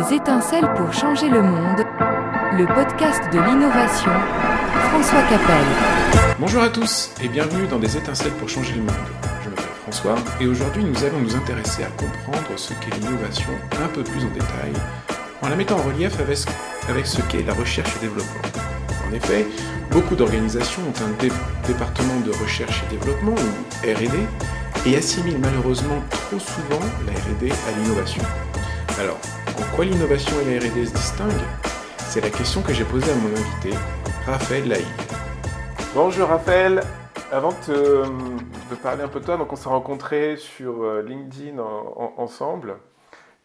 [0.00, 1.84] Des étincelles pour changer le monde,
[2.56, 4.10] le podcast de l'innovation,
[4.88, 5.64] François Capel.
[6.38, 9.10] Bonjour à tous et bienvenue dans Des étincelles pour changer le monde.
[9.44, 13.50] Je m'appelle François et aujourd'hui nous allons nous intéresser à comprendre ce qu'est l'innovation
[13.84, 14.72] un peu plus en détail
[15.42, 18.40] en la mettant en relief avec, ce qu'est la recherche et développement.
[19.06, 19.46] En effet,
[19.90, 24.14] beaucoup d'organisations ont un département de recherche et développement, ou RD,
[24.86, 28.22] et assimilent malheureusement trop souvent la RD à l'innovation.
[28.98, 29.18] Alors,
[29.60, 31.32] en quoi l'innovation et la RD se distinguent
[31.98, 33.70] C'est la question que j'ai posée à mon invité,
[34.26, 34.84] Raphaël Laï.
[35.94, 36.80] Bonjour Raphaël,
[37.30, 38.02] avant de,
[38.70, 41.60] de, parler un peu de toi, donc on s'est rencontrés sur euh, LinkedIn
[42.16, 42.76] ensemble.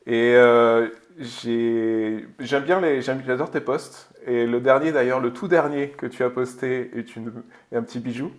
[0.08, 0.88] Et euh,
[1.20, 4.10] j'aime bien j'adore tes posts.
[4.26, 8.32] Et le dernier d'ailleurs, le tout dernier que tu as posté est, un petit bijou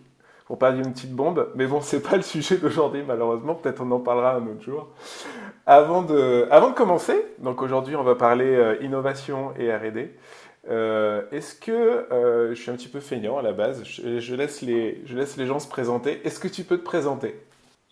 [0.47, 1.51] pour parler d'une petite bombe.
[1.57, 3.55] Mais bon, c'est pas le sujet d'aujourd'hui, malheureusement.
[3.55, 4.88] Peut-être on en parlera un autre jour.
[5.69, 10.15] Avant de, commencer, donc aujourd'hui, on va parler euh, innovation et R&D.
[10.68, 14.63] Euh, Est-ce que euh, je suis un petit peu feignant à la base je, laisse
[14.63, 16.24] les, je laisse les gens se présenter.
[16.24, 17.35] Est-ce que tu peux te présenter?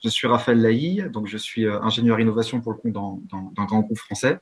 [0.05, 3.99] Je suis Raphaël Laï, donc je suis ingénieur innovation pour le compte d'un grand groupe
[3.99, 4.39] français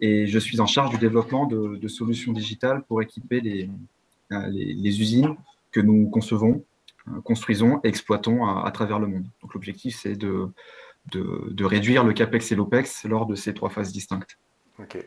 [0.00, 5.36] et je suis en charge du développement de, solutions digitales pour équiper les, usines
[5.70, 6.64] que nous concevons
[7.22, 9.26] construisons et exploitons à, à, travers le monde.
[9.42, 10.48] Donc l'objectif, c'est de,
[11.12, 14.38] de, de, réduire le CAPEX et l'OPEX lors de ces trois phases distinctes.
[14.78, 14.98] Ok.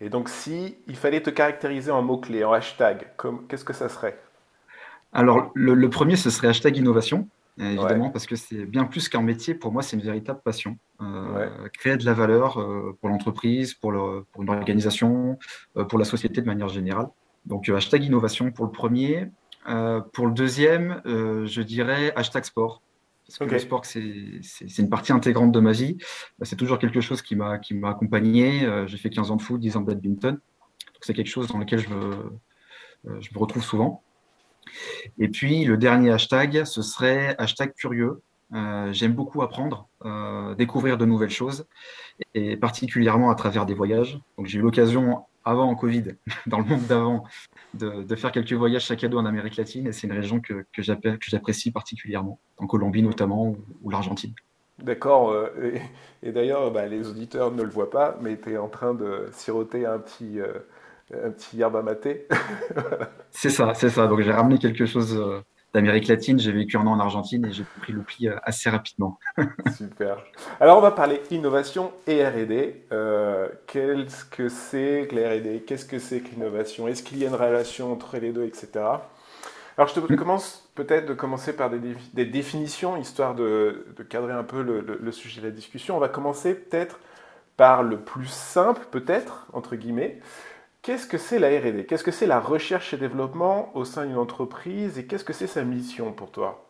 [0.00, 3.06] Et donc si il fallait te caractériser en mots-clés, en hashtag,
[3.48, 4.18] qu'est-ce que ça serait?
[5.12, 7.28] Alors le, le, premier, ce serait hashtag innovation.
[7.56, 8.12] Évidemment, ouais.
[8.12, 10.76] parce que c'est bien plus qu'un métier, pour moi, c'est une véritable passion.
[11.00, 11.70] Euh, ouais.
[11.72, 15.38] Créer de la valeur euh, pour l'entreprise, pour, le, pour une organisation,
[15.76, 17.06] euh, pour la société de manière générale.
[17.46, 19.28] Donc, hashtag innovation pour le premier.
[19.68, 22.82] Euh, pour le deuxième, euh, je dirais hashtag sport.
[23.26, 25.96] Parce que le sport, c'est une partie intégrante de ma vie.
[26.42, 28.64] C'est toujours quelque chose qui m'a accompagné.
[28.64, 30.34] Euh, J'ai fait 15 ans de foot, 10 ans de badminton.
[30.34, 30.40] Donc
[31.00, 32.04] c'est quelque chose dans lequel je me,
[33.08, 34.02] euh, je me retrouve souvent.
[35.18, 38.22] Et puis le dernier hashtag, ce serait hashtag curieux.
[38.52, 39.88] Euh, J'aime beaucoup apprendre,
[40.56, 41.66] découvrir de nouvelles choses,
[42.34, 44.18] et particulièrement à travers des voyages.
[44.36, 46.16] Donc j'ai eu l'occasion avant en Covid,
[46.46, 47.24] dans le monde d'avant,
[47.74, 49.86] de, de, faire quelques voyages à dos en Amérique latine.
[49.86, 54.34] Et c'est une région que, que j'apprécie particulièrement, en Colombie notamment, ou, ou l'Argentine.
[54.82, 55.30] D'accord.
[55.30, 55.48] Euh,
[56.22, 58.94] et, et d'ailleurs, bah, les auditeurs ne le voient pas, mais tu es en train
[58.94, 60.52] de siroter un petit, euh,
[61.12, 62.26] un petit yerba maté.
[63.30, 64.06] c'est ça, c'est ça.
[64.06, 65.40] Donc j'ai ramené quelque chose euh,
[65.74, 66.38] d'Amérique latine.
[66.38, 69.18] J'ai vécu un an en Argentine et j'ai pris le pli assez rapidement.
[69.76, 70.24] Super.
[70.60, 72.86] Alors on va parler innovation et R&D.
[72.92, 76.88] Euh, Qu'est-ce que c'est que la R&D Qu'est-ce que c'est que l'innovation?
[76.88, 78.68] Est-ce qu'il y a une relation entre les deux, etc.
[79.76, 81.80] Alors je te commence peut-être de commencer par des,
[82.12, 85.96] des définitions, histoire de, de, cadrer un peu le, le, le, sujet de la discussion.
[85.96, 87.00] On va commencer peut-être
[87.56, 90.20] par le plus simple, peut-être, entre guillemets.
[90.84, 94.18] Qu'est-ce que c'est la RD Qu'est-ce que c'est la recherche et développement au sein d'une
[94.18, 94.98] entreprise?
[94.98, 96.68] Et qu'est-ce que c'est sa mission pour toi?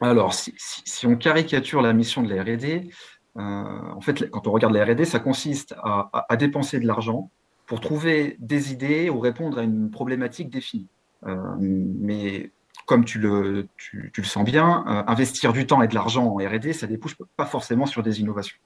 [0.00, 2.90] Alors, si, on caricature la mission de la RD,
[3.36, 7.30] euh, en fait, quand on regarde la RD, ça consiste à, dépenser de l'argent
[7.66, 10.88] pour trouver des idées ou répondre à une problématique définie.
[11.24, 12.50] Euh, mais
[12.84, 16.24] comme tu le, tu, tu le sens bien, euh, investir du temps et de l'argent
[16.24, 18.58] en RD, ça ne débouche pas forcément sur des innovations.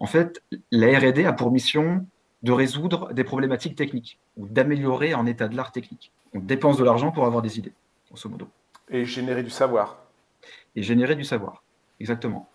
[0.00, 0.42] En fait,
[0.72, 2.04] la RD a pour mission
[2.42, 6.12] de résoudre des problématiques techniques ou d'améliorer un état de l'art technique.
[6.34, 7.72] On dépense de l'argent pour avoir des idées,
[8.08, 8.48] grosso modo.
[8.88, 9.98] Et générer du savoir.
[10.76, 11.62] Et générer du savoir,
[12.00, 12.48] exactement.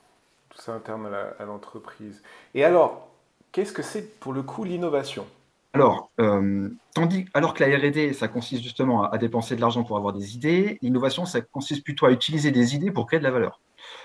[0.49, 2.21] Tout ça interne à l'entreprise.
[2.53, 3.09] Et alors,
[3.51, 5.25] qu'est-ce que c'est pour le coup l'innovation?
[5.73, 9.83] Alors, euh, tandis, alors que la R&D, ça consiste justement à, à dépenser de l'argent
[9.83, 13.23] pour avoir des idées, l'innovation, ça consiste plutôt à utiliser des idées pour créer de
[13.23, 13.59] la valeur.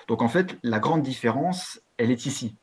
[0.09, 2.55] Donc en fait, la grande différence, elle est ici.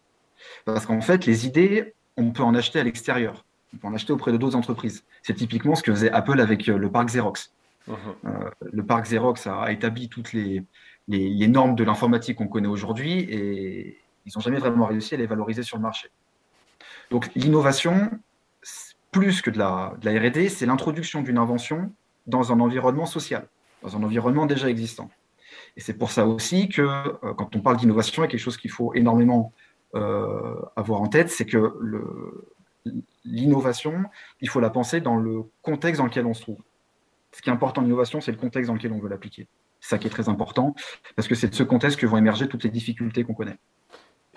[0.65, 3.45] Parce qu'en fait, les idées, on peut en acheter à l'extérieur.
[3.73, 5.03] On peut en acheter auprès de d'autres entreprises.
[5.21, 7.51] C'est typiquement ce que faisait Apple avec euh, le parc Xerox.
[7.87, 7.95] Uh -huh.
[8.25, 10.63] euh, le parc Xerox a, établi toutes les,
[11.07, 15.17] les, les normes de l'informatique qu'on connaît aujourd'hui et ils n'ont jamais vraiment réussi à
[15.17, 16.09] les valoriser sur le marché.
[17.11, 17.95] Donc l'innovation,
[19.11, 21.91] plus que de la, de la R&D, c'est l'introduction d'une invention
[22.27, 23.47] dans un environnement social,
[23.83, 25.09] dans un environnement déjà existant.
[25.77, 28.39] Et c'est pour ça aussi que euh, quand on parle d'innovation, il y a quelque
[28.39, 29.53] chose qu'il faut énormément
[29.95, 31.73] avoir en tête, c'est que
[33.23, 34.03] l'innovation,
[34.41, 36.59] il faut la penser dans le contexte dans lequel on se trouve.
[37.31, 39.47] Ce qui est important en innovation, c'est le contexte dans lequel on veut l'appliquer.
[39.81, 40.73] C'est ça qui est très important,
[41.15, 43.57] parce que c'est de ce contexte que vont émerger toutes les difficultés qu'on connaît.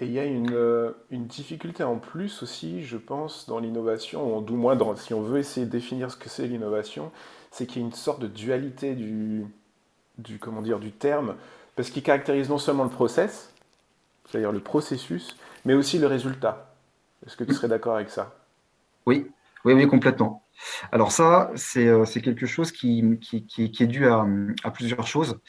[0.01, 4.43] Et il y a une, euh, difficulté en plus aussi, je pense, dans l'innovation, ou
[4.43, 7.11] du moins si on veut essayer de définir ce que c'est l'innovation,
[7.51, 9.47] c'est qu'il y a une sorte de dualité du,
[10.19, 11.35] du, comment dire, du terme,
[11.77, 13.53] parce qu'il caractérise non seulement le process,
[14.27, 16.75] c'est-à-dire le processus, mais aussi le résultat.
[17.27, 18.35] Est-ce que tu serais d'accord avec ça?
[19.07, 19.31] Oui,
[19.65, 20.45] oui, oui, complètement.
[20.93, 23.19] Alors ça, c'est quelque chose qui,
[23.59, 24.27] est dû à,
[24.73, 25.41] plusieurs choses.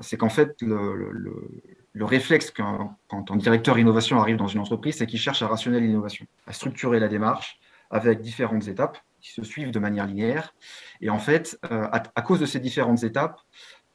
[0.00, 5.20] c'est qu'en fait, le, réflexe quand, un directeur innovation arrive dans une entreprise, c'est qu'il
[5.20, 7.58] cherche à rationaliser l'innovation, à structurer la démarche
[7.90, 10.54] avec différentes étapes qui se suivent de manière linéaire.
[11.00, 13.40] Et en fait, à, cause de ces différentes étapes,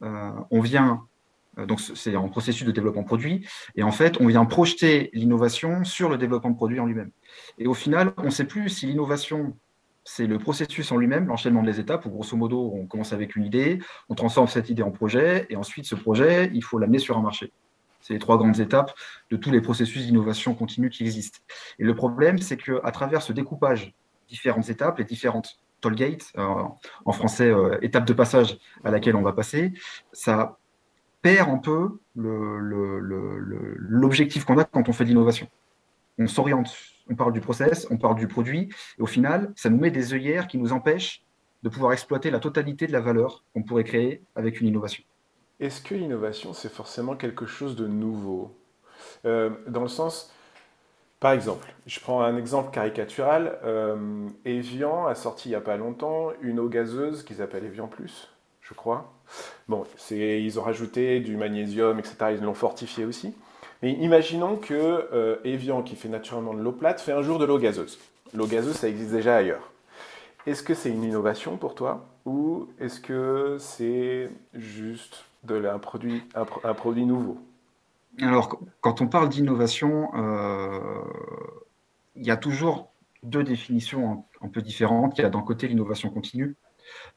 [0.00, 1.11] on vient euh,
[1.56, 3.46] donc c'est en processus de développement produit.
[3.76, 7.10] Et en fait, on vient projeter l'innovation sur le développement de produit en lui-même.
[7.58, 9.56] Et au final, on ne sait plus si l'innovation,
[10.04, 13.44] c'est le processus en lui-même, l'enchaînement des étapes, où grosso modo, on commence avec une
[13.44, 17.18] idée, on transforme cette idée en projet, et ensuite ce projet, il faut l'amener sur
[17.18, 17.52] un marché.
[18.00, 18.92] C'est les trois grandes étapes
[19.30, 21.38] de tous les processus d'innovation continue qui existent.
[21.78, 23.94] Et le problème, c'est qu'à travers ce découpage,
[24.28, 26.64] différentes étapes, les différentes toll gates, euh,
[27.04, 29.72] en français, euh, étape de passage à laquelle on va passer,
[30.12, 30.58] ça
[31.22, 32.00] perd un peu
[33.88, 35.48] l'objectif qu'on a quand on fait de l'innovation.
[36.18, 36.76] On s'oriente,
[37.08, 40.12] on parle du process, on parle du produit, et au final, ça nous met des
[40.12, 41.22] œillères qui nous empêchent
[41.62, 45.04] de pouvoir exploiter la totalité de la valeur qu'on pourrait créer avec une innovation.
[45.60, 48.54] Est-ce que l'innovation, c'est forcément quelque chose de nouveau?
[49.24, 50.32] Euh, Dans le sens,
[51.20, 55.76] par exemple, je prends un exemple caricatural, euh, Evian a sorti il n'y a pas
[55.76, 58.28] longtemps une eau gazeuse qui s'appelle Evian Plus
[58.72, 59.12] je crois.
[59.68, 62.16] Bon, ils ont rajouté du magnésium, etc.
[62.38, 63.34] Ils l'ont fortifié aussi.
[63.82, 64.74] Mais imaginons que
[65.12, 67.98] euh, Evian, qui fait naturellement de l'eau plate, fait un jour de l'eau gazeuse.
[68.32, 69.70] L'eau gazeuse, ça existe déjà ailleurs.
[70.46, 76.24] Est-ce que c'est une innovation pour toi ou est-ce que c'est juste un, produit,
[77.04, 77.38] nouveau?
[78.20, 81.02] Alors, quand on parle d'innovation, euh,
[82.16, 82.90] il y a toujours
[83.22, 85.18] deux définitions un peu différentes.
[85.18, 86.56] Il y a d'un côté l'innovation continue,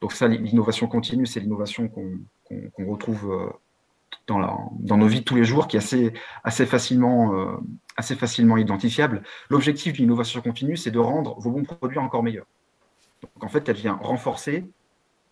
[0.02, 3.50] donc ça, l'innovation continue, c'est l'innovation qu'on retrouve euh,
[4.28, 6.14] dans, nos vies de tous les jours, qui est assez,
[6.44, 7.58] assez, facilement, euh,
[7.96, 9.24] assez facilement identifiable.
[9.50, 12.48] L'objectif de l'innovation continue, c'est de rendre vos bons produits encore meilleurs.
[13.22, 14.66] Donc en fait, elle vient renforcer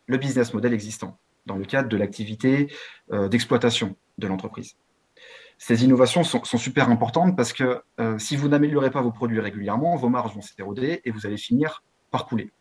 [0.07, 2.71] le business model existant dans le cadre de l'activité
[3.11, 4.75] euh, d'exploitation de l'entreprise.
[5.57, 7.81] Ces innovations sont, super importantes parce que
[8.17, 11.83] si vous n'améliorez pas vos produits régulièrement, vos marges vont s'éroder et vous allez finir
[12.11, 12.51] par couler.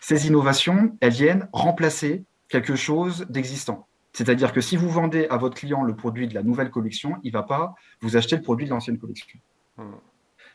[0.00, 3.86] Ces innovations, elles viennent remplacer quelque chose d'existant.
[4.12, 7.28] C'est-à-dire que si vous vendez à votre client le produit de la nouvelle collection, il
[7.28, 9.38] ne va pas vous acheter le produit de l'ancienne collection.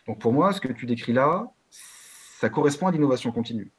[0.08, 1.52] Donc pour moi, ce que tu décris là,
[2.40, 3.72] ça correspond à l'innovation continue.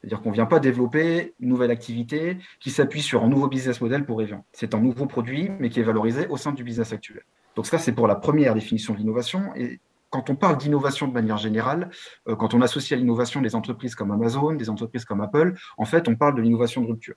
[0.00, 3.80] C'est-à-dire qu'on ne vient pas développer une nouvelle activité qui s'appuie sur un nouveau business
[3.80, 4.44] model pour Evian.
[4.52, 7.22] C'est un nouveau produit, mais qui est valorisé au sein du business actuel.
[7.54, 9.54] Donc ça, c'est pour la première définition de l'innovation.
[9.54, 9.78] Et
[10.12, 11.90] quand on parle d'innovation de manière générale,
[12.28, 15.86] euh, quand on associe à l'innovation des entreprises comme Amazon, des entreprises comme Apple, en
[15.86, 17.16] fait, on parle de l'innovation de rupture,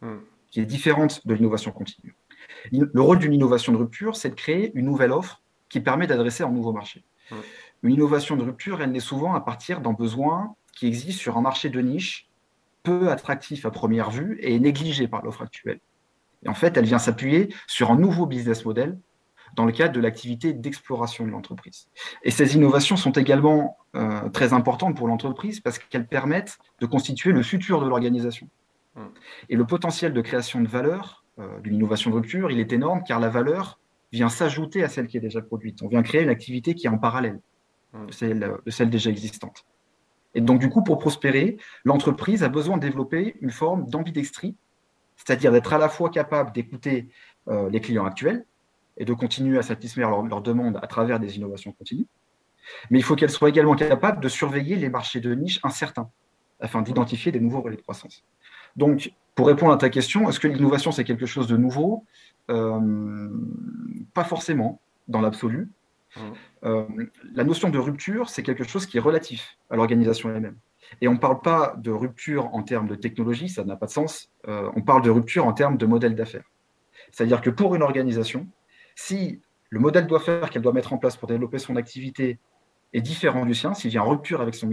[0.00, 0.18] hmm.
[0.50, 2.14] qui est différente de l'innovation continue.
[2.70, 6.44] Le rôle d'une innovation de rupture, c'est de créer une nouvelle offre qui permet d'adresser
[6.44, 7.04] un nouveau marché.
[7.32, 7.34] Hmm.
[7.82, 11.40] Une innovation de rupture, elle naît souvent à partir d'un besoin qui existe sur un
[11.40, 12.28] marché de niche
[12.84, 15.80] peu attractif à première vue et négligé par l'offre actuelle.
[16.44, 18.96] Et en fait, elle vient s'appuyer sur un nouveau business model
[19.54, 21.88] dans le cadre de l'activité d'exploration de l'entreprise.
[22.24, 27.32] Et ces innovations sont également euh, très importantes pour l'entreprise parce qu'elles permettent de constituer
[27.32, 28.48] le futur de l'organisation.
[28.94, 29.06] Hmm.
[29.48, 33.02] Et le potentiel de création de valeur euh, d'une innovation de rupture, il est énorme
[33.06, 33.78] car la valeur
[34.12, 35.82] vient s'ajouter à celle qui est déjà produite.
[35.82, 37.40] On vient créer une activité qui est en parallèle
[37.92, 38.06] hmm.
[38.06, 39.64] de, celle, de celle déjà existante.
[40.36, 44.54] Et donc, du coup, pour prospérer, l'entreprise a besoin de développer une forme d'ambidextrie,
[45.16, 47.08] c'est-à-dire d'être à la fois capable d'écouter
[47.48, 48.44] euh, les clients actuels,
[48.96, 52.06] et de continuer à satisfaire leurs demandes à travers des innovations continues.
[52.90, 56.10] Mais il faut qu'elles soient également capables de surveiller les marchés de niche incertains
[56.60, 58.24] afin d'identifier des nouveaux relais de croissance.
[58.76, 62.04] Donc, pour répondre à ta question, est-ce que l'innovation, c'est quelque chose de nouveau?
[62.50, 63.28] Euh,
[64.14, 65.70] Pas forcément, dans l'absolu.
[66.16, 66.20] Mmh.
[66.64, 66.86] Euh,
[67.34, 70.56] la notion de rupture, c'est quelque chose qui est relatif à l'organisation elle-même.
[71.00, 73.90] Et on ne parle pas de rupture en termes de technologie, ça n'a pas de
[73.90, 74.30] sens.
[74.48, 76.50] Euh, on parle de rupture en termes de modèle d'affaires.
[77.10, 78.46] C'est-à-dire que pour une organisation,
[78.96, 82.38] si le modèle doit faire qu'elle doit mettre en place pour développer son activité
[82.92, 84.68] est différent du sien, s'il vient en rupture avec son,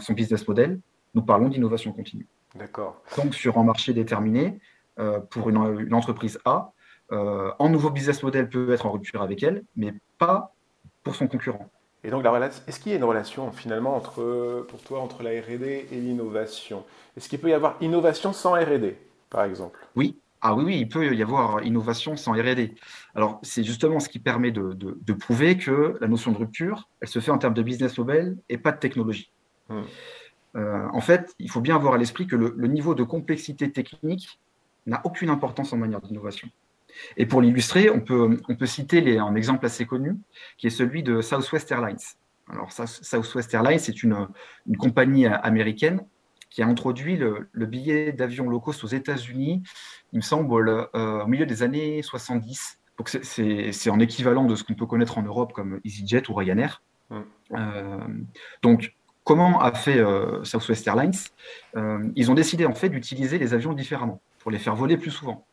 [0.00, 0.80] son business model,
[1.14, 2.26] nous parlons d'innovation continue.
[2.54, 3.02] D'accord.
[3.16, 4.58] Donc, sur un marché déterminé,
[4.98, 6.72] euh, pour une, entreprise A,
[7.12, 10.54] euh, un nouveau business model peut être en rupture avec elle, mais pas
[11.02, 11.68] pour son concurrent.
[12.02, 15.62] Et donc, est-ce qu'il y a une relation finalement entre, pour toi entre la RD
[15.62, 16.84] et l'innovation?
[17.16, 18.94] Est-ce qu'il peut y avoir innovation sans RD,
[19.28, 19.86] par exemple?
[19.96, 22.74] Oui, ah oui, oui, il peut y avoir innovation sans R&D.
[23.14, 27.18] Alors, c'est justement ce qui permet de, prouver que la notion de rupture, elle se
[27.18, 29.32] fait en termes de business model et pas de technologie.
[29.68, 29.82] Hmm.
[30.56, 34.40] Euh, en fait, il faut bien avoir à l'esprit que le, niveau de complexité technique
[34.86, 36.48] n'a aucune importance en manière d'innovation.
[37.16, 40.16] Et pour l'illustrer, on peut, on peut citer un exemple assez connu,
[40.56, 41.98] qui est celui de Southwest Airlines.
[42.48, 44.28] Alors, Southwest Airlines, c'est une,
[44.78, 46.00] compagnie américaine
[46.56, 49.62] qui a introduit le, billet d'avion low cost aux États-Unis,
[50.14, 52.78] il me semble, euh, au milieu des années 70.
[52.96, 56.82] Donc, c'est en équivalent de ce qu'on peut connaître en Europe comme EasyJet ou Ryanair.
[57.12, 57.98] Euh,
[58.62, 61.12] donc, comment a fait euh, Southwest Airlines?
[62.16, 65.44] Ils ont décidé en fait d'utiliser les avions différemment pour les faire voler plus souvent.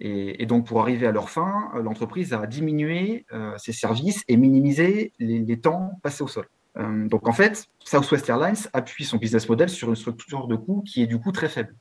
[0.00, 4.36] Et, donc, pour arriver à leur fin, euh, l'entreprise a diminué euh, ses services et
[4.36, 6.46] minimisé les, temps passés au sol.
[6.76, 10.82] Euh, donc, en fait, Southwest Airlines appuie son business model sur une structure de coût
[10.82, 11.74] qui est du coup très faible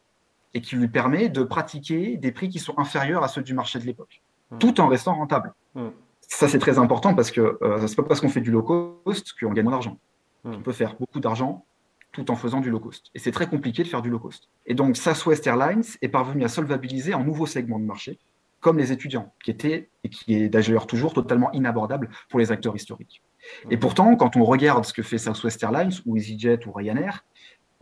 [0.53, 3.79] et qui lui permet de pratiquer des prix qui sont inférieurs à ceux du marché
[3.79, 4.58] de l'époque, mmh.
[4.58, 5.53] tout en restant rentable.
[5.75, 5.88] Mmh.
[6.22, 9.34] Ça, c'est très important parce que ce n'est pas parce qu'on fait du low cost
[9.39, 9.98] qu'on gagne de l'argent.
[10.44, 10.53] Mmh.
[10.53, 11.65] On peut faire beaucoup d'argent
[12.12, 13.12] tout en faisant du low cost.
[13.13, 14.50] Et c'est très compliqué de faire du low cost.
[14.65, 18.17] Et donc, Southwest Airlines est parvenu à solvabiliser un nouveau segment de marché,
[18.60, 22.75] comme les étudiants, qui était, et qui est d'ailleurs toujours totalement inabordable pour les acteurs
[22.75, 23.22] historiques.
[23.70, 27.24] Et pourtant, quand on regarde ce que fait Southwest Airlines ou EasyJet ou Ryanair,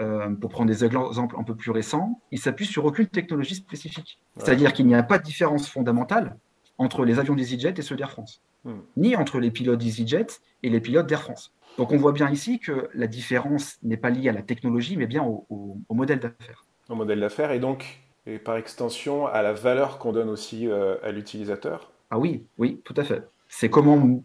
[0.01, 4.19] euh, pour prendre des exemples un peu plus récents, ils s'appuient sur aucune technologie spécifique.
[4.37, 6.35] C'est-à-dire qu'il n'y a pas de différence fondamentale
[6.77, 8.73] entre les avions d'EasyJet et ceux d'Air France, hmm.
[8.97, 10.27] ni entre les pilotes d'EasyJet
[10.63, 11.53] et les pilotes d'Air France.
[11.77, 15.07] Donc on voit bien ici que la différence n'est pas liée à la technologie, mais
[15.07, 16.65] bien au, modèle d'affaires.
[16.89, 20.95] Au modèle d'affaires et donc, et par extension, à la valeur qu'on donne aussi euh,
[21.03, 23.23] à l'utilisateur Ah oui, oui, tout à fait.
[23.47, 24.21] C'est comment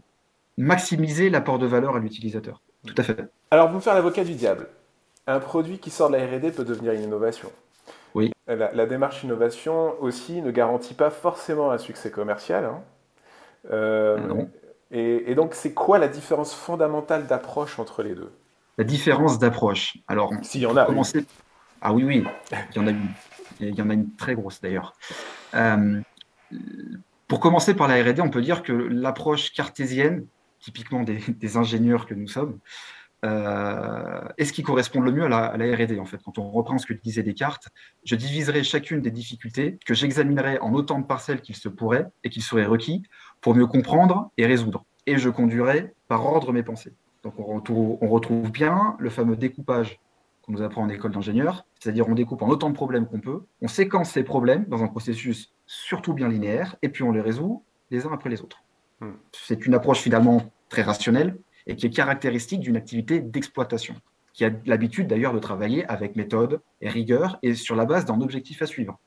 [0.60, 2.60] maximiser l'apport de valeur à l'utilisateur.
[2.86, 3.16] Tout à fait.
[3.50, 4.68] Alors, pour me faire l'avocat du diable,
[5.26, 7.50] un produit qui sort de la R&D peut devenir une innovation.
[8.14, 8.32] Oui.
[8.46, 12.64] La, démarche innovation aussi ne garantit pas forcément un succès commercial.
[12.64, 12.82] Hein.
[13.70, 14.50] Euh, non.
[14.90, 18.32] Et, donc, c'est quoi la différence fondamentale d'approche entre les deux?
[18.76, 19.96] La différence d'approche.
[20.08, 20.86] Alors, s'il y en a.
[20.86, 21.24] Commencer...
[21.80, 23.08] Ah oui, oui, il y en a une.
[23.60, 24.94] Il y en a une très grosse d'ailleurs.
[25.54, 26.00] Euh,
[27.28, 30.26] pour commencer par la R&D, on peut dire que l'approche cartésienne,
[30.60, 32.58] typiquement des, ingénieurs que nous sommes,
[33.24, 36.18] euh, est ce qui correspond le mieux à la, R&D en fait.
[36.24, 37.68] Quand on reprend ce que disait Descartes,
[38.04, 42.30] je diviserai chacune des difficultés que j'examinerai en autant de parcelles qu'il se pourrait et
[42.30, 43.02] qu'il serait requis
[43.40, 44.84] pour mieux comprendre et résoudre.
[45.06, 46.94] Et je conduirai par ordre mes pensées.
[47.22, 49.98] Donc on retrouve, on retrouve bien le fameux découpage
[50.42, 53.42] qu'on nous apprend en école d'ingénieur, c'est-à-dire on découpe en autant de problèmes qu'on peut,
[53.60, 57.62] on séquence ces problèmes dans un processus surtout bien linéaire, et puis on les résout
[57.90, 58.62] les uns après les autres.
[59.00, 59.12] Hmm.
[59.32, 63.94] C'est une approche finalement très rationnelle et qui est caractéristique d'une activité d'exploitation,
[64.32, 68.20] qui a l'habitude d'ailleurs de travailler avec méthode et rigueur et sur la base d'un
[68.20, 68.98] objectif à suivre.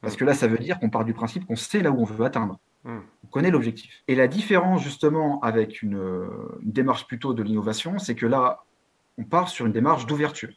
[0.00, 2.04] Parce que là, ça veut dire qu'on part du principe qu'on sait là où on
[2.04, 2.58] veut atteindre.
[2.84, 3.00] Hmm.
[3.24, 4.02] On connaît l'objectif.
[4.08, 6.26] Et la différence justement avec une,
[6.62, 8.64] démarche plutôt de l'innovation, c'est que là,
[9.18, 10.54] on part sur une démarche d'ouverture.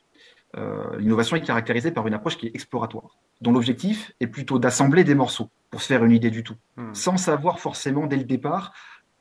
[0.58, 5.04] Euh, l'innovation est caractérisée par une approche qui est exploratoire, dont l'objectif est plutôt d'assembler
[5.04, 6.94] des morceaux pour se faire une idée du tout, hmm.
[6.94, 8.74] sans savoir forcément dès le départ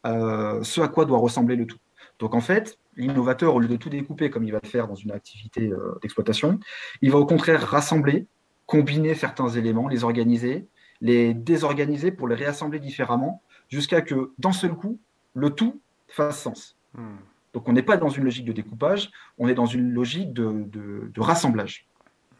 [0.04, 1.78] euh, ce à quoi doit ressembler le tout.
[2.18, 4.94] Donc en fait, l'innovateur, au lieu de tout découper comme il va le faire dans
[4.94, 6.60] une activité euh, d'exploitation,
[7.00, 8.26] il va au contraire rassembler,
[8.66, 10.66] combiner certains éléments, les organiser,
[11.00, 15.00] les désorganiser pour les réassembler différemment, jusqu'à que, d'un seul coup,
[15.34, 16.76] le tout fasse sens.
[16.94, 17.16] Hmm.
[17.52, 21.10] Donc on n'est pas dans une logique de découpage, on est dans une logique de,
[21.18, 21.86] rassemblage.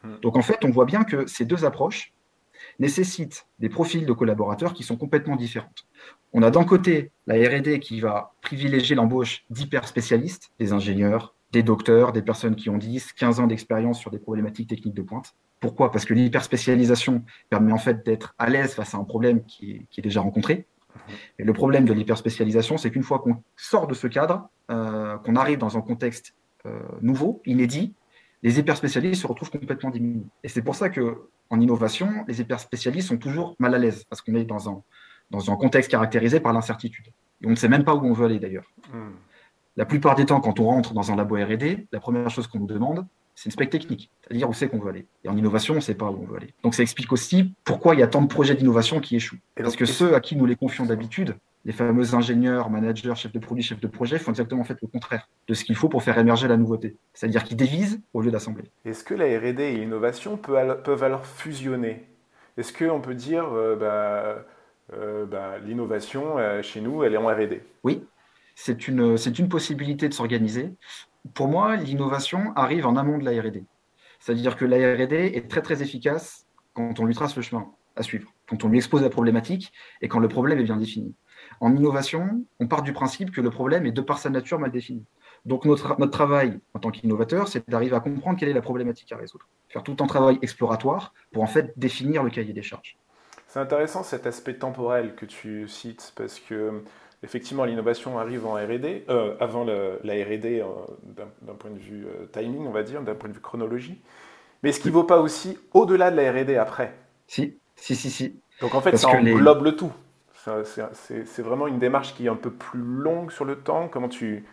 [0.03, 0.17] Hmm.
[0.23, 2.13] Donc en fait, on voit bien que ces deux approches
[2.79, 5.73] nécessitent des profils de collaborateurs qui sont complètement différents.
[6.33, 11.63] On a d'un côté la RD qui va privilégier l'embauche d'hyper spécialistes, des ingénieurs, des
[11.63, 15.35] docteurs, des personnes qui ont 10, 15 ans d'expérience sur des problématiques techniques de pointe.
[15.61, 15.93] Pourquoi?
[15.93, 20.01] Parce que l'hyperspécialisation permet en fait d'être à l'aise face à un problème qui est,
[20.01, 20.67] déjà rencontré.
[21.39, 25.59] Et le problème de l'hyperspécialisation, c'est qu'une fois qu'on sort de ce cadre, qu'on arrive
[25.59, 26.35] dans un contexte
[26.67, 27.93] euh, nouveau, inédit,
[28.43, 30.27] les hyperspécialistes se retrouvent complètement diminués.
[30.45, 34.23] Et c'est pour ça que en innovation, les hyperspécialistes sont toujours mal à l'aise parce
[34.23, 34.83] qu'on est dans un,
[35.31, 37.07] dans un contexte caractérisé par l'incertitude.
[37.43, 38.71] Et on ne sait même pas où on veut aller d'ailleurs.
[38.93, 39.11] Hmm.
[39.77, 42.61] La plupart des temps, quand on rentre dans un labo R&D, la première chose qu'on
[42.61, 45.07] nous demande, c'est une spec technique, c'est-à-dire où c'est qu'on veut aller.
[45.25, 46.55] Et en innovation, on ne sait pas où on veut aller.
[46.63, 49.39] Donc ça explique aussi pourquoi il y a tant de projets d'innovation qui échouent.
[49.57, 53.39] Parce que ceux à qui nous les confions d'habitude, les fameux ingénieurs, managers, chefs de
[53.39, 56.19] produit, chefs de projet, font exactement fait le contraire de ce qu'il faut pour faire
[56.19, 56.97] émerger la nouveauté.
[57.15, 58.65] C'est-à-dire qu'ils dévisent au lieu d'assembler.
[58.85, 62.05] Est-ce que la R&D et l'innovation peuvent alors fusionner?
[62.57, 64.45] Est-ce qu'on peut dire euh, bah,
[64.95, 68.05] euh, bah, l'innovation euh, chez nous, elle est en R&D Oui,
[68.55, 70.71] c'est une, une possibilité de s'organiser
[71.35, 73.65] pour moi, l'innovation arrive en amont de la R&D.
[74.21, 78.03] C'est-à-dire que la R&D est très très efficace quand on lui trace le chemin à
[78.03, 81.15] suivre, quand on lui expose la problématique et quand le problème est bien défini.
[81.61, 84.71] En innovation, on part du principe que le problème est de par sa nature mal
[84.71, 85.05] défini.
[85.45, 89.11] Donc notre, notre travail en tant qu'innovateur, c'est d'arriver à comprendre quelle est la problématique
[89.13, 89.49] à résoudre.
[89.69, 92.97] Faire tout un travail exploratoire pour en fait définir le cahier des charges.
[93.49, 96.83] C'est intéressant cet aspect temporel que tu cites parce que
[97.23, 100.65] effectivement, l'innovation arrive en R&D, euh, avant la R&D
[101.43, 104.01] d'un point de vue timing, on va dire, d'un point de vue chronologie.
[104.63, 106.95] Mais est-ce qu'il ne vaut pas aussi au-delà de la R&D après
[107.27, 108.41] Si, si, si, si.
[108.61, 109.93] Donc en fait, ça englobe le tout.
[110.65, 113.89] C'est vraiment une démarche qui est un peu plus longue sur le temps.
[113.89, 114.45] Comment tu...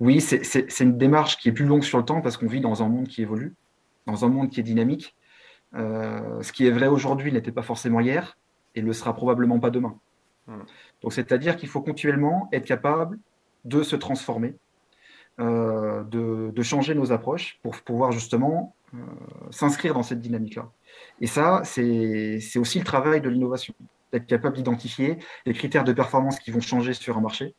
[0.00, 2.82] Oui, c'est une démarche qui est plus longue sur le temps parce qu'on vit dans
[2.82, 3.54] un monde qui évolue,
[4.06, 5.14] dans un monde qui est dynamique.
[5.74, 8.36] Euh, ce qui est vrai aujourd'hui n'était pas forcément hier
[8.74, 9.96] et ne le sera probablement pas demain.
[10.46, 10.62] Hmm.
[11.02, 13.18] Donc c'est-à-dire qu'il faut continuellement être capable
[13.64, 14.54] de se transformer,
[15.38, 18.98] euh, de, changer nos approches pour pouvoir justement euh,
[19.50, 20.70] s'inscrire dans cette dynamique-là.
[21.20, 23.74] Et ça, c'est aussi le travail de l'innovation,
[24.12, 27.54] d'être capable d'identifier les critères de performance qui vont changer sur un marché,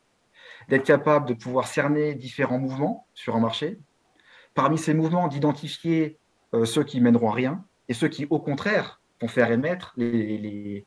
[0.70, 3.80] d'être capable de pouvoir cerner différents mouvements sur un marché,
[4.54, 6.18] parmi ces mouvements, d'identifier
[6.66, 10.86] ceux qui mèneront à rien, et ceux qui, au contraire, vont faire émettre les,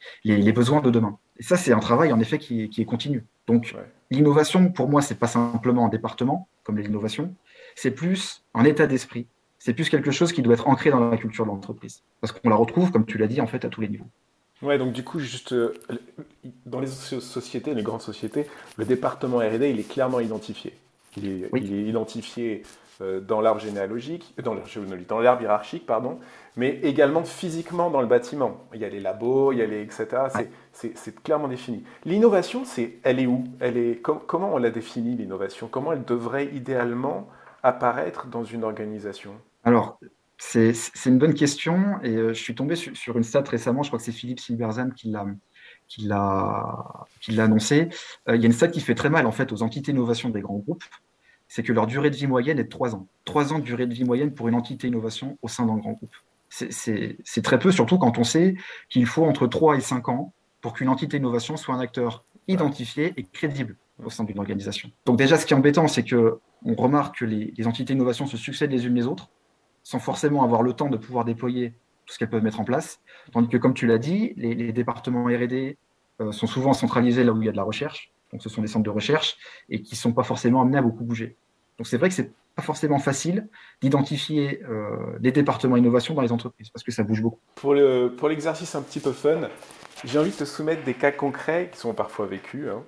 [0.55, 1.19] besoins de demain.
[1.39, 3.25] Et ça, c'est un travail, en effet, qui, est continu.
[3.47, 3.75] Donc,
[4.11, 7.35] l'innovation, pour moi, c'est pas simplement un département, comme l'innovation,
[7.75, 9.27] c'est plus un état d'esprit.
[9.59, 12.03] C'est plus quelque chose qui doit être ancré dans la culture de l'entreprise.
[12.21, 14.07] Parce qu'on la retrouve, comme tu l'as dit, en fait, à tous les niveaux.
[14.63, 15.75] Ouais, donc du coup, juste euh,
[16.65, 20.75] dans les sociétés, les grandes sociétés, le département R&D, il est clairement identifié.
[21.17, 22.63] Il est, il est identifié
[23.01, 26.19] dans l'arbre généalogique, dans l'arbre hiérarchique, pardon,
[26.57, 28.65] mais également physiquement dans le bâtiment.
[28.75, 30.07] Il y a les labos, il y a les etc.
[30.73, 31.85] C'est clairement défini.
[32.05, 33.45] L'innovation, c'est elle est où?
[33.61, 35.69] Elle est comment on la définit l'innovation?
[35.69, 37.29] Comment elle devrait idéalement
[37.63, 39.33] apparaître dans une organisation?
[39.65, 39.99] Alors,
[40.39, 40.75] c'est
[41.07, 43.83] une bonne question et euh, je suis tombé sur, une stat récemment.
[43.83, 45.27] Je crois que c'est Philippe Silberzan qui l'a
[45.89, 47.89] qui l'a annoncé.
[48.29, 50.31] Euh, il y a une stat qui fait très mal en fait aux entités innovation
[50.31, 50.85] des grands groupes
[51.49, 53.07] c'est que leur durée de vie moyenne est de 3 ans.
[53.25, 55.93] 3 ans de durée de vie moyenne pour une entité innovation au sein d'un grand
[55.93, 56.15] groupe.
[56.49, 58.55] C'est très peu, surtout quand on sait
[58.89, 63.13] qu'il faut entre 3 et 5 ans pour qu'une entité innovation soit un acteur identifié
[63.17, 64.91] et crédible au sein d'une organisation.
[65.07, 68.37] Donc déjà, ce qui est embêtant, c'est que on remarque que les, entités innovation se
[68.37, 69.29] succèdent les unes les autres,
[69.83, 71.75] sans forcément avoir le temps de pouvoir déployer
[72.07, 73.01] tout ce qu'elles peuvent mettre en place.
[73.33, 75.77] Tandis que, comme tu l'as dit, les, départements R&D
[76.21, 78.14] euh, sont souvent centralisés là où il y a de la recherche.
[78.35, 80.83] Donc, ce sont des centres de recherche et qui ne sont pas forcément amenés à
[80.83, 81.37] beaucoup bouger.
[81.79, 83.49] Donc c'est vrai que c'est pas forcément facile
[83.81, 87.39] d'identifier euh, des départements innovation dans les entreprises parce que ça bouge beaucoup.
[87.55, 89.49] Pour, le, pour l'exercice un petit peu fun,
[90.05, 92.69] j'ai envie de te soumettre des cas concrets qui sont parfois vécus.
[92.69, 92.83] Hein.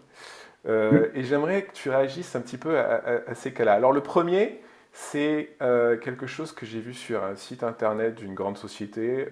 [0.69, 3.75] Euh, et j'aimerais que tu réagisses un petit peu à, ces cas-là.
[3.75, 4.61] Alors le premier,
[4.93, 9.29] c'est euh, quelque chose que j'ai vu sur un site internet d'une grande société.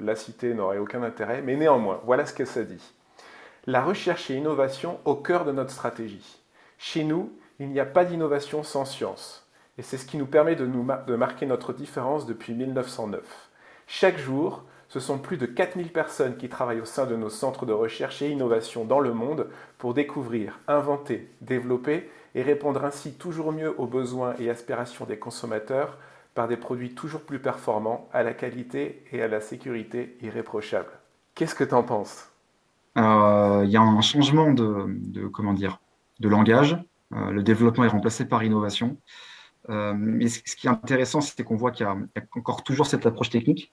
[0.00, 2.94] la cité n'aurait aucun intérêt, mais néanmoins, voilà ce que ça dit.
[3.70, 6.40] La recherche et innovation au cœur de notre stratégie.
[6.76, 7.30] Chez nous,
[7.60, 9.48] il n'y a pas d'innovation sans science.
[9.78, 13.22] Et c'est ce qui nous permet de, marquer notre différence depuis 1909.
[13.86, 17.64] Chaque jour, ce sont plus de 4000 personnes qui travaillent au sein de nos centres
[17.64, 19.46] de recherche et innovation dans le monde
[19.78, 25.96] pour découvrir, inventer, développer et répondre ainsi toujours mieux aux besoins et aspirations des consommateurs
[26.34, 30.98] par des produits toujours plus performants, à la qualité et à la sécurité irréprochables.
[31.36, 31.84] Qu'est-ce que tu en
[32.98, 35.80] euh, Il y a un changement de, comment dire,
[36.20, 36.78] de langage
[37.12, 38.98] euh, le développement est remplacé par innovation.
[39.68, 41.96] Euh, mais ce qui est intéressant, c'est qu'on voit qu'il y, a
[42.36, 43.72] encore toujours cette approche technique.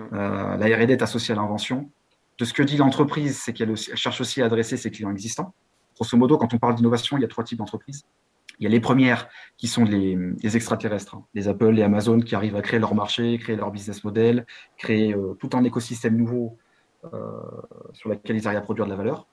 [0.00, 1.90] Euh, la R&D est associée à l'invention.
[2.38, 5.54] De ce que dit l'entreprise, c'est qu'elle cherche aussi à adresser ses clients existants.
[5.94, 8.04] Grosso modo, quand on parle d'innovation, il y a trois types d'entreprises.
[8.58, 10.16] Il y a les premières qui sont les,
[10.56, 11.24] extraterrestres, hein.
[11.34, 14.46] les Apple, les Amazon qui arrivent à créer leur marché, créer leur business model,
[14.76, 16.58] créer tout un écosystème nouveau
[17.92, 19.26] sur lequel ils arrivent à produire de la valeur.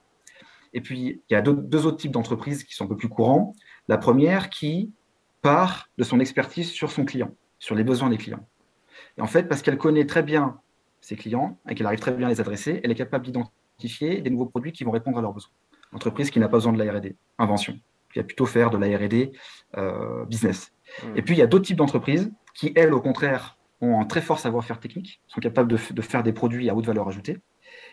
[0.73, 3.55] Et puis, il y a deux, autres types d'entreprises qui sont un peu plus courants.
[3.87, 4.91] La première qui
[5.41, 8.45] part de son expertise sur son client, sur les besoins des clients.
[9.17, 10.59] Et en fait, parce qu'elle connaît très bien
[11.01, 14.29] ses clients et qu'elle arrive très bien à les adresser, elle est capable d'identifier des
[14.29, 15.51] nouveaux produits qui vont répondre à leurs besoins.
[15.93, 17.79] Entreprise qui n'a pas besoin de la R&D, invention,
[18.13, 19.31] qui va plutôt faire de la R&D
[19.77, 20.71] euh, business.
[21.03, 21.17] Mmh.
[21.17, 24.21] Et puis, il y a d'autres types d'entreprises qui, elles, au contraire, ont un très
[24.21, 27.39] fort savoir-faire technique, sont capables de, de, faire des produits à haute valeur ajoutée,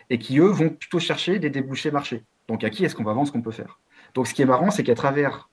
[0.09, 2.23] et qui, eux, vont plutôt chercher des débouchés marchés.
[2.47, 3.79] Donc, à qui est-ce qu'on va vendre ce qu'on peut faire?
[4.13, 5.49] Donc, ce qui est marrant, c'est qu'à travers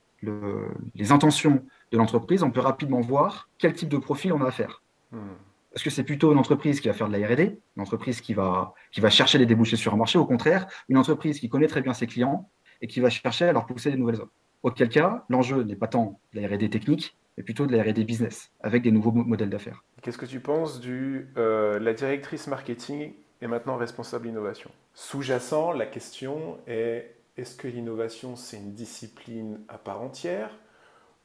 [0.95, 4.51] les intentions de l'entreprise, on peut rapidement voir quel type de profil on a à
[4.51, 4.81] faire.
[5.11, 5.35] Hmm.
[5.73, 8.33] Est-ce que c'est plutôt une entreprise qui va faire de la R&D, une entreprise qui
[8.33, 11.67] va, qui va chercher des débouchés sur un marché, au contraire, une entreprise qui connaît
[11.67, 12.49] très bien ses clients
[12.81, 14.31] et qui va chercher à leur pousser des nouvelles offres.
[14.63, 18.05] Auquel cas, l'enjeu n'est pas tant de la R&D technique, mais plutôt de la R&D
[18.05, 19.83] business, avec des nouveaux modèles d'affaires.
[20.01, 23.13] Qu'est-ce que tu penses de euh, la directrice marketing
[23.47, 24.69] maintenant responsable innovation.
[24.93, 30.51] Sous-jacent, la question est est-ce que l'innovation c'est une discipline à part entière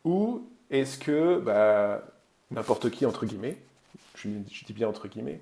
[0.05, 2.05] ou est-ce que bah,
[2.51, 3.59] n'importe qui entre guillemets,
[4.17, 5.41] je, dis bien entre guillemets,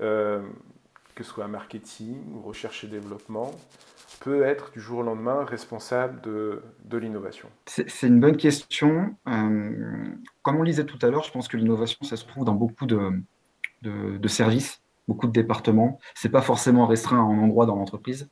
[0.00, 0.42] euh,
[1.14, 3.52] que ce soit marketing ou recherche et développement,
[4.20, 7.48] peut être du jour au lendemain responsable de, de l'innovation?
[7.66, 9.16] C'est une bonne question.
[9.26, 10.08] Euh,
[10.42, 12.86] comme on lisait tout à l'heure, je pense que l'innovation, ça se trouve dans beaucoup
[12.86, 13.12] de,
[13.82, 15.98] de, services, beaucoup de départements.
[16.14, 18.28] Ce n'est pas forcément restreint à un endroit dans l'entreprise.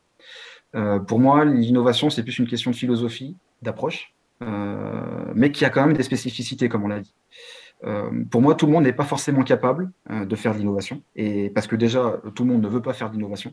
[0.75, 5.71] Euh, pour moi, l'innovation, c'est plus une question de philosophie, d'approche, euh, mais qui a
[5.71, 7.15] quand même des spécificités, comme on l'a dit.
[8.31, 11.69] pour moi, tout le monde n'est pas forcément capable de faire de l'innovation, et parce
[11.69, 13.53] que déjà, tout le monde ne veut pas faire d'innovation.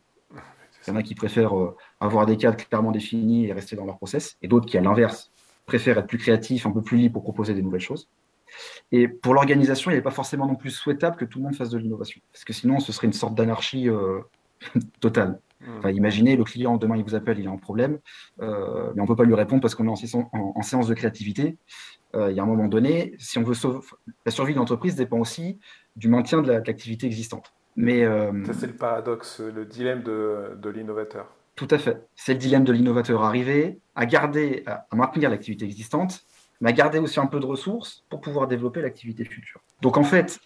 [0.86, 3.86] Il y en a qui préfèrent euh, avoir des cadres clairement définis et rester dans
[3.86, 5.32] leur process, et d'autres qui, à l'inverse,
[5.66, 8.08] préfèrent être plus créatifs, un peu plus libres pour proposer des nouvelles choses.
[8.92, 11.70] Et pour l'organisation, il n'est pas forcément non plus souhaitable que tout le monde fasse
[11.70, 14.20] de l'innovation, parce que sinon, ce serait une sorte d'anarchie euh,
[15.00, 15.40] totale.
[15.62, 15.90] Mmh.
[15.90, 17.98] imaginez, le client, demain, il vous appelle, il a un problème,
[18.42, 21.58] euh, mais on ne peut pas lui répondre parce qu'on est en, séance de créativité.
[22.14, 23.80] il y a un moment donné, si on veut sauver,
[24.26, 25.60] la survie de l'entreprise dépend aussi
[25.96, 27.54] du maintien de l'activité existante.
[27.76, 31.28] Mais, euh, Ça, c'est le paradoxe, le dilemme de, de l'innovateur.
[31.56, 32.06] Tout à fait.
[32.16, 33.24] C'est le dilemme de l'innovateur.
[33.24, 36.26] Arriver à garder, à maintenir l'activité existante,
[36.64, 39.62] à garder aussi un peu de ressources pour pouvoir développer l'activité future.
[39.82, 40.40] Donc en fait,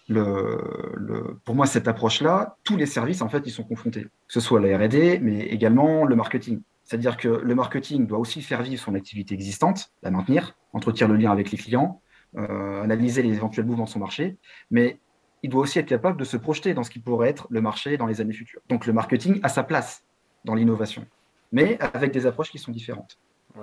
[1.44, 4.02] pour moi, cette approche-là, tous les services, en fait, ils sont confrontés.
[4.02, 6.60] Que ce soit la R&D, mais également le marketing.
[6.84, 11.16] C'est-à-dire que le marketing doit aussi faire vivre son activité existante, la maintenir, entretenir le
[11.16, 12.00] lien avec les clients,
[12.36, 14.36] euh, analyser les éventuels mouvements de son marché,
[14.70, 14.98] mais
[15.42, 17.96] il doit aussi être capable de se projeter dans ce qui pourrait être le marché
[17.96, 18.60] dans les années futures.
[18.68, 20.04] Donc le marketing a sa place
[20.44, 21.06] dans l'innovation,
[21.50, 23.18] mais avec des approches qui sont différentes,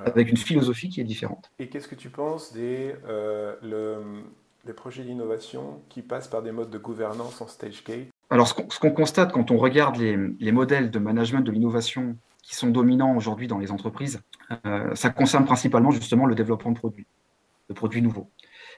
[0.06, 1.52] avec une philosophie qui est différente.
[1.60, 6.70] Et qu'est-ce que tu penses des euh, le, projets d'innovation qui passent par des modes
[6.70, 8.08] de gouvernance en stage gate?
[8.30, 12.68] Alors ce qu'on constate quand on regarde les, modèles de management de l'innovation qui sont
[12.68, 14.22] dominants aujourd'hui dans les entreprises,
[14.66, 17.08] euh, ça concerne principalement justement le développement de produits,
[17.70, 18.30] de produits nouveaux.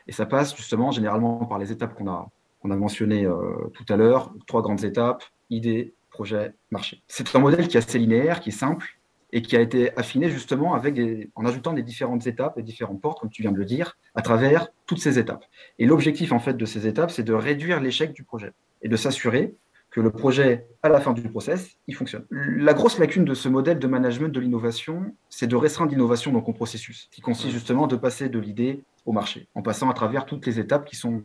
[0.08, 2.30] Et ça passe justement généralement par les étapes qu'on a,
[2.62, 7.02] qu'on a mentionné euh, tout à l'heure, trois grandes étapes, idée, projet, marché.
[7.08, 8.99] C'est un modèle qui est assez linéaire, qui est simple
[9.32, 13.02] et qui a été affiné justement avec des, en ajoutant des différentes étapes et différentes
[13.02, 15.46] portes, comme tu viens de le dire, à travers toutes ces étapes.
[15.78, 18.96] Et l'objectif en fait de ces étapes, c'est de réduire l'échec du projet et de
[18.96, 19.54] s'assurer
[19.92, 22.24] que le projet, à la fin du process, il fonctionne.
[22.30, 26.42] La grosse lacune de ce modèle de management de l'innovation, c'est de restreindre l'innovation dans
[26.42, 30.46] processus, qui consiste justement de passer de l'idée au marché, en passant à travers toutes
[30.46, 31.24] les étapes qui sont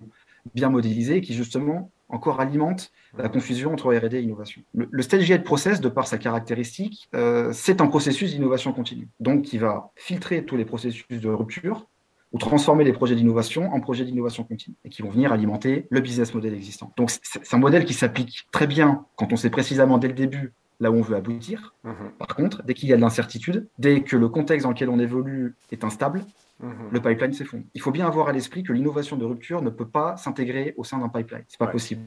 [0.55, 4.63] bien modélisé qui justement encore alimente la confusion entre R&D et innovation.
[4.75, 9.43] Le, stage gate process, de par sa caractéristique, euh, c'est un processus d'innovation continue, donc
[9.43, 11.87] qui va filtrer tous les processus de rupture
[12.33, 16.01] ou transformer les projets d'innovation en projets d'innovation continue et qui vont venir alimenter le
[16.01, 16.93] business model existant.
[16.97, 20.53] Donc c'est un modèle qui s'applique très bien quand on sait précisément dès le début
[20.81, 21.75] là où on veut aboutir.
[21.85, 21.95] Mhm.
[22.19, 24.99] Par contre, dès qu'il y a de l'incertitude, dès que le contexte dans lequel on
[24.99, 26.25] évolue est instable,
[26.61, 26.89] Mhm.
[26.93, 27.65] le pipeline s'effondre.
[27.75, 30.85] Il faut bien avoir à l'esprit que l'innovation de rupture ne peut pas s'intégrer au
[30.85, 31.43] sein d'un pipeline.
[31.49, 32.03] C'est pas possible.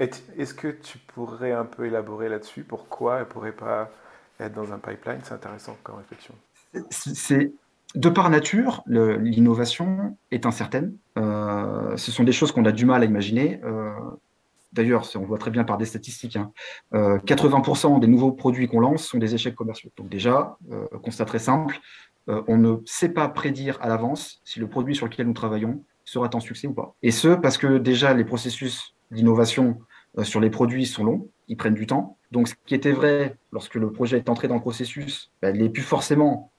[0.00, 3.90] Est-ce que tu pourrais un peu élaborer là-dessus Pourquoi elle ne pourrait pas
[4.40, 5.20] être dans un pipeline?
[5.22, 6.34] C'est intéressant comme réflexion.
[6.90, 7.52] C'est
[7.94, 10.96] de par nature, l'innovation est incertaine.
[11.16, 13.60] Euh, ce sont des choses qu'on a du mal à imaginer.
[13.64, 13.92] Euh,
[14.74, 16.36] d'ailleurs, on voit très bien par des statistiques,
[16.92, 17.96] 80% hein.
[17.96, 19.90] euh, des nouveaux produits qu'on lance sont des échecs commerciaux.
[19.96, 20.58] Donc déjà,
[21.02, 21.80] constat très simple,
[22.28, 25.84] euh, on ne sait pas prédire à l'avance si le produit sur lequel nous travaillons
[26.04, 26.94] sera un succès ou pas.
[27.02, 29.78] Et ce, parce que déjà, les processus d'innovation
[30.18, 32.18] euh, sur les produits sont longs, ils prennent du temps.
[32.30, 35.62] Donc, ce qui était vrai lorsque le projet est entré dans le processus, ben, il
[35.62, 36.50] n'est plus forcément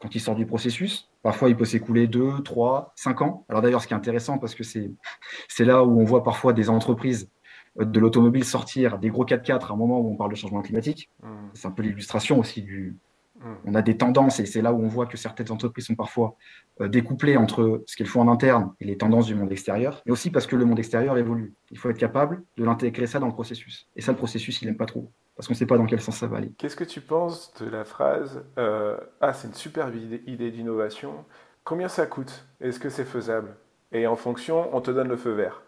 [0.00, 1.08] quand il sort du processus.
[1.22, 3.44] Parfois, il peut s'écouler 2, 3, 5 ans.
[3.48, 6.70] Alors d'ailleurs, ce qui est intéressant, parce que c'est là où on voit parfois des
[6.70, 7.39] entreprises euh,
[7.76, 11.08] de l'automobile sortir des gros 4x4 à un moment où on parle de changement climatique.
[11.22, 11.28] Mmh.
[11.54, 12.96] C'est un peu l'illustration aussi du,
[13.40, 13.54] Mm.
[13.66, 16.36] On a des tendances et c'est là où on voit que certaines entreprises sont parfois
[16.80, 20.12] euh, découplées entre ce qu'elles font en interne et les tendances du monde extérieur, mais
[20.12, 21.54] aussi parce que le monde extérieur évolue.
[21.70, 23.88] Il faut être capable de l'intégrer ça dans le processus.
[23.96, 26.00] Et ça, le processus, il n'aime pas trop, parce qu'on ne sait pas dans quel
[26.00, 26.52] sens ça va aller.
[26.58, 29.94] Qu'est-ce que tu penses de la phrase euh, Ah, c'est une superbe
[30.26, 31.24] idée d'innovation.
[31.64, 32.46] Combien ça coûte?
[32.60, 33.56] Est-ce que c'est faisable?
[33.92, 35.62] Et en fonction, on te donne le feu vert.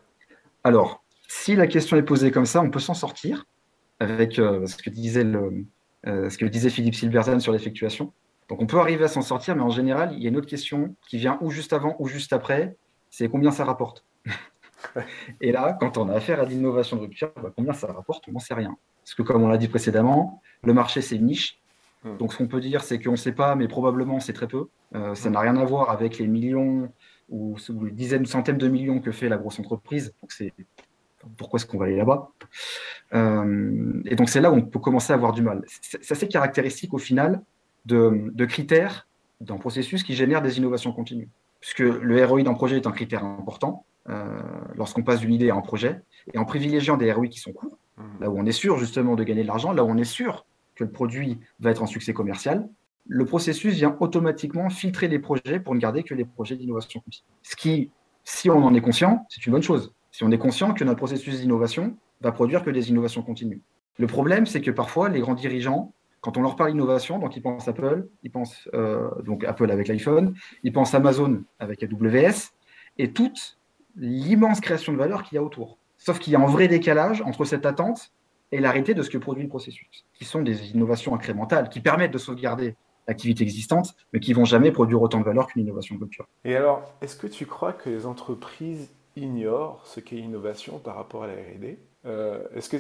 [0.65, 1.02] Alors,
[1.43, 3.47] si la question est posée comme ça, on peut s'en sortir
[3.99, 5.65] avec euh, ce que disait le,
[6.07, 8.13] euh, ce que disait Philippe Silberzan sur l'effectuation.
[8.49, 10.47] Donc on peut arriver à s'en sortir, mais en général, il y a une autre
[10.47, 12.77] question qui vient ou juste avant ou juste après,
[13.11, 14.05] c'est combien ça rapporte?
[15.41, 18.33] Et là, quand on a affaire à l'innovation de rupture, bah, combien ça rapporte, on
[18.33, 18.77] n'en sait rien.
[19.03, 21.61] Parce que comme on l'a dit précédemment, le marché, c'est une niche.
[22.05, 22.19] Hmm.
[22.19, 24.69] Donc ce qu'on peut dire, c'est qu'on ne sait pas, mais probablement c'est très peu.
[24.95, 26.89] Euh, ça n'a rien à voir avec les millions
[27.31, 30.15] ou, les dizaines, centaines de millions que fait la grosse entreprise.
[30.23, 30.53] Donc c'est
[31.37, 32.31] pourquoi est-ce qu'on va aller là-bas
[33.15, 35.65] euh, Et donc c'est là où on peut commencer à avoir du mal.
[35.69, 37.43] C'est assez caractéristique au final
[37.87, 39.07] de, critères
[39.41, 41.29] d'un processus qui génère des innovations continues.
[41.61, 44.41] Puisque le ROI d'un projet est un critère important euh,
[44.75, 47.79] lorsqu'on passe d'une idée à un projet, et en privilégiant des ROI qui sont courts,
[47.99, 48.03] mmh.
[48.21, 50.45] là où on est sûr justement de gagner de l'argent, là où on est sûr
[50.75, 52.69] que le produit va être un succès commercial,
[53.07, 57.27] le processus vient automatiquement filtrer les projets pour ne garder que les projets d'innovation continue.
[57.43, 57.91] Ce qui,
[58.25, 59.93] si on en est conscient, c'est une bonne chose.
[60.13, 63.63] Si on est conscient que notre processus d'innovation va produire que des innovations continues.
[63.99, 67.43] Le problème, c'est que parfois, les grands dirigeants, quand on leur parle d'innovation, donc ils
[67.43, 72.53] pensent Apple, ils pensent euh, donc Apple avec l'iPhone, ils pensent Amazon avec AWS,
[72.99, 73.59] et toute
[73.97, 75.79] l'immense création de valeur qu'il y a autour.
[75.97, 78.13] Sauf qu'il y a un vrai décalage entre cette attente
[78.53, 82.13] et l'arrêté de ce que produit le processus, qui sont des innovations incrémentales, qui permettent
[82.13, 82.77] de sauvegarder
[83.09, 86.29] l'activité existante, mais qui vont jamais produire autant de valeur qu'une innovation de rupture.
[86.45, 91.25] Et alors, est-ce que tu crois que les entreprises ignorent ce qu'est l'innovation par rapport
[91.25, 92.77] à la R&D euh, Est-ce que,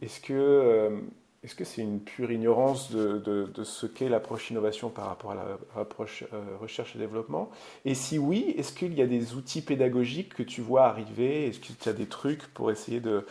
[0.00, 1.00] est-ce que euh,
[1.42, 6.22] est-ce que c'est une pure ignorance de, ce qu'est l'approche innovation par rapport à l'approche
[6.32, 7.50] euh, recherche et développement?
[7.84, 11.48] Et si oui, est-ce qu'il y a des outils pédagogiques que tu vois arriver?
[11.48, 13.26] Est-ce qu'il y a des trucs pour essayer de,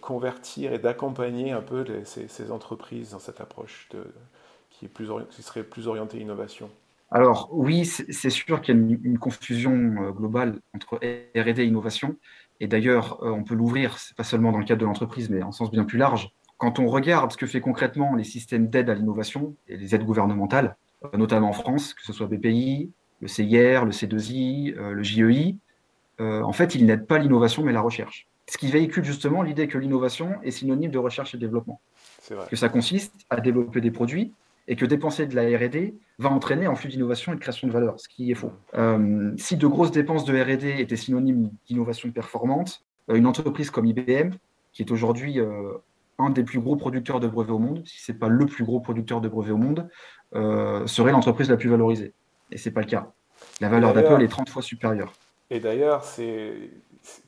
[0.00, 3.88] convertir et d'accompagner un peu ces, entreprises dans cette approche
[4.70, 6.70] qui, est plus, qui serait plus orientée innovation?
[7.10, 12.16] Alors oui, c'est sûr qu'il y a une, confusion euh, globale entre R&D et innovation.
[12.60, 15.42] Et d'ailleurs, euh, on peut l'ouvrir, c'est pas seulement dans le cadre de l'entreprise, mais
[15.42, 18.90] en sens bien plus large quand on regarde ce que fait concrètement les systèmes d'aide
[18.90, 22.90] à l'innovation et les aides gouvernementales, euh, notamment en France, que ce soit BPI,
[23.22, 25.56] le CIR, le C2I, euh, le JEI,
[26.18, 28.26] en fait, ils n'aident pas l'innovation, mais la recherche.
[28.46, 31.80] Ce qui véhicule justement l'idée que l'innovation est synonyme de recherche et développement.
[32.50, 34.30] Que ça consiste à développer des produits
[34.68, 37.72] et que dépenser de la R&D va entraîner un flux d'innovation et de création de
[37.72, 38.52] valeur, ce qui est faux.
[39.36, 44.30] si de grosses dépenses de R&D étaient synonymes d'innovation performante, une entreprise comme IBM,
[44.72, 45.40] qui est aujourd'hui
[46.20, 48.64] un des plus gros producteurs de brevets au monde, si ce n'est pas le plus
[48.64, 49.88] gros producteur de brevets au monde,
[50.34, 52.12] euh, serait l'entreprise la plus valorisée.
[52.52, 53.12] Et ce n'est pas le cas.
[53.60, 55.12] La valeur d'Apple est 30 fois supérieure.
[55.50, 56.04] Et d'ailleurs,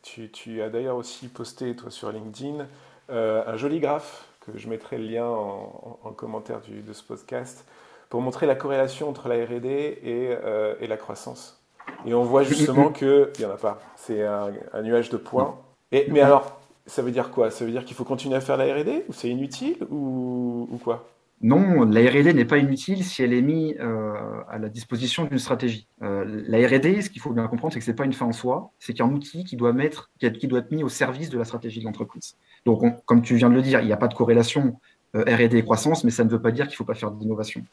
[0.03, 2.67] tu, tu, as d'ailleurs aussi posté, toi, sur LinkedIn,
[3.11, 7.65] euh, un joli graphe, que je mettrai le lien en, commentaire de ce podcast,
[8.09, 11.63] pour montrer la corrélation entre la RD et, euh, et, la croissance.
[12.05, 13.81] Et on voit justement qu'il n'y en a pas.
[13.97, 15.59] C'est un, un, nuage de points.
[15.93, 17.51] Et, mais alors, ça veut dire quoi?
[17.51, 21.09] Ça veut dire qu'il faut continuer à faire la R&D ou c'est inutile ou, quoi?
[21.41, 24.15] Non, la R&D n'est pas inutile si elle est mise euh,
[24.49, 25.89] à la disposition d'une stratégie.
[26.03, 28.27] Euh, la R&D, ce qu'il faut bien comprendre, c'est que ce n'est pas une fin
[28.27, 31.39] en soi, c'est qu'un outil qui doit, mettre, qui doit être mis au service de
[31.39, 32.37] la stratégie de l'entreprise.
[32.65, 34.79] Donc, comme tu viens de le dire, il n'y a pas de corrélation
[35.15, 37.11] euh, R&D et croissance, mais ça ne veut pas dire qu'il ne faut pas faire
[37.11, 37.65] d'innovation.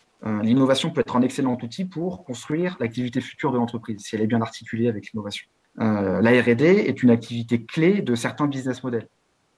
[0.41, 4.27] L'innovation peut être un excellent outil pour construire l'activité future de l'entreprise, si elle est
[4.27, 5.47] bien articulée avec l'innovation.
[5.79, 9.07] Euh, la R&D est une activité clé de certains business models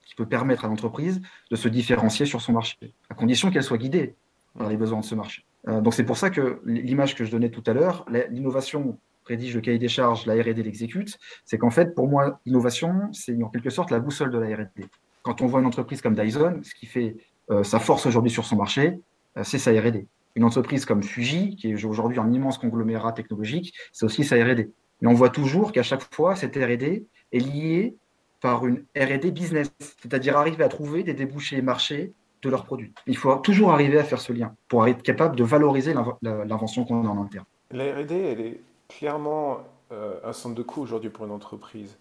[0.05, 2.77] qui peut permettre à l'entreprise de se différencier sur son marché,
[3.09, 4.15] à condition qu'elle soit guidée
[4.57, 5.45] par les besoins de ce marché.
[5.67, 9.55] Euh, donc c'est pour ça que l'image que je donnais tout à l'heure, l'innovation rédige
[9.55, 13.49] le cahier des charges, la R&D l'exécute, c'est qu'en fait, pour moi, l'innovation, c'est en
[13.49, 14.85] quelque sorte la boussole de la R&D.
[15.23, 17.17] Quand on voit une entreprise comme Dyson, ce qui fait
[17.49, 18.99] euh, sa force aujourd'hui sur son marché,
[19.43, 20.07] c'est sa R&D.
[20.36, 24.69] Une entreprise comme Fuji, qui est aujourd'hui un immense conglomérat technologique, c'est aussi sa R&D.
[25.01, 27.95] Mais on voit toujours qu'à chaque fois, cette RD est liée
[28.41, 32.93] par une RD business, c'est-à-dire arriver à trouver des débouchés marchés de leurs produits.
[33.07, 37.05] Il faut toujours arriver à faire ce lien pour être capable de valoriser l'invention qu'on
[37.05, 37.45] a en interne.
[37.71, 39.60] La RD, elle est clairement
[39.91, 41.97] euh, un centre de coût aujourd'hui pour une entreprise.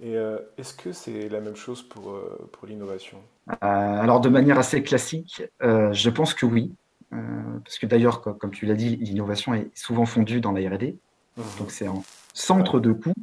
[0.00, 3.18] Et euh, est-ce que c'est la même chose pour, euh, pour l'innovation?
[3.60, 6.72] Alors, de manière assez classique, je pense que oui.
[7.10, 10.94] parce que d'ailleurs, comme, tu l'as dit, l'innovation est souvent fondue dans la RD.
[11.36, 11.44] Mhm.
[11.58, 13.14] Donc, c'est en centre de coût,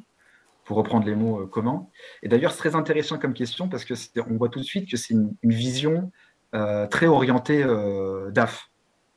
[0.66, 1.88] pour reprendre les mots euh, communs.
[2.24, 3.94] Et d'ailleurs, c'est très intéressant comme question parce que
[4.30, 6.12] on voit tout de suite que c'est une, vision
[6.54, 8.70] euh, très orientée euh, DAF,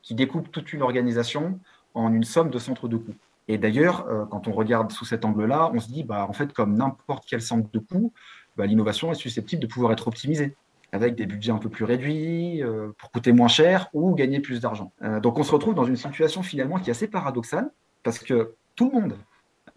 [0.03, 1.59] qui découpe toute une organisation
[1.95, 3.17] en une somme de centres de coûts.
[3.49, 6.77] Et d'ailleurs, quand on regarde sous cet angle-là, on se dit, bah, en fait, comme
[6.77, 8.13] n'importe quel centre de coûts,
[8.57, 10.55] bah, l'innovation est susceptible de pouvoir être optimisée
[10.93, 12.63] avec des budgets un peu plus réduits,
[12.99, 14.93] pour coûter moins cher ou gagner plus d'argent.
[15.23, 17.71] donc on se retrouve dans une situation finalement qui est assez paradoxale,
[18.03, 19.17] parce que tout le monde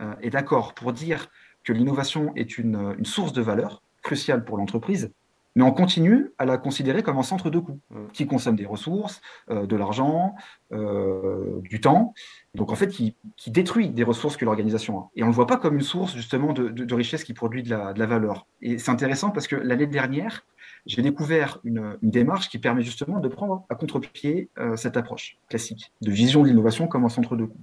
[0.02, 1.28] euh, est d'accord pour dire
[1.64, 5.12] que l'innovation est une, source de valeur cruciale pour l'entreprise,
[5.56, 8.08] mais on continue à la considérer comme un centre de coût mmh.
[8.14, 10.36] qui consomme des ressources, euh, de l'argent,
[10.72, 12.14] euh, du temps,
[12.56, 13.16] donc en fait qui,
[13.48, 15.10] détruit des ressources que l'organisation a.
[15.16, 17.70] Et on ne le voit pas comme une source justement de, richesse qui produit de
[17.70, 18.46] la, valeur.
[18.62, 20.46] Et c'est intéressant parce que l'année dernière,
[20.86, 26.12] j'ai découvert une, démarche qui permet justement de prendre à contre-pied cette approche classique de
[26.12, 27.60] vision de l'innovation comme un centre de coût.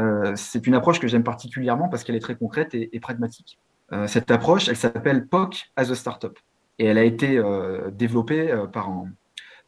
[0.00, 3.58] Euh, c'est une approche que j'aime particulièrement parce qu'elle est très concrète et, pragmatique.
[3.92, 6.38] Euh, cette approche, elle s'appelle POC as a Startup.
[6.78, 8.90] Et elle a été euh, développée par,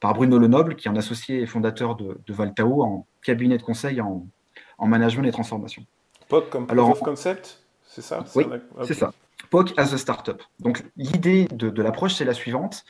[0.01, 3.63] par Bruno Lenoble, qui est un associé et fondateur de, de Valtao en cabinet de
[3.63, 4.27] conseil en,
[4.81, 5.85] management et transformation.
[6.29, 8.25] POC comme Proof of Concept C'est ça?
[8.35, 8.45] Oui,
[8.85, 9.13] c'est ça.
[9.51, 10.43] POC as a Startup.
[10.61, 12.85] Donc l'idée de, de l'approche, c'est la suivante.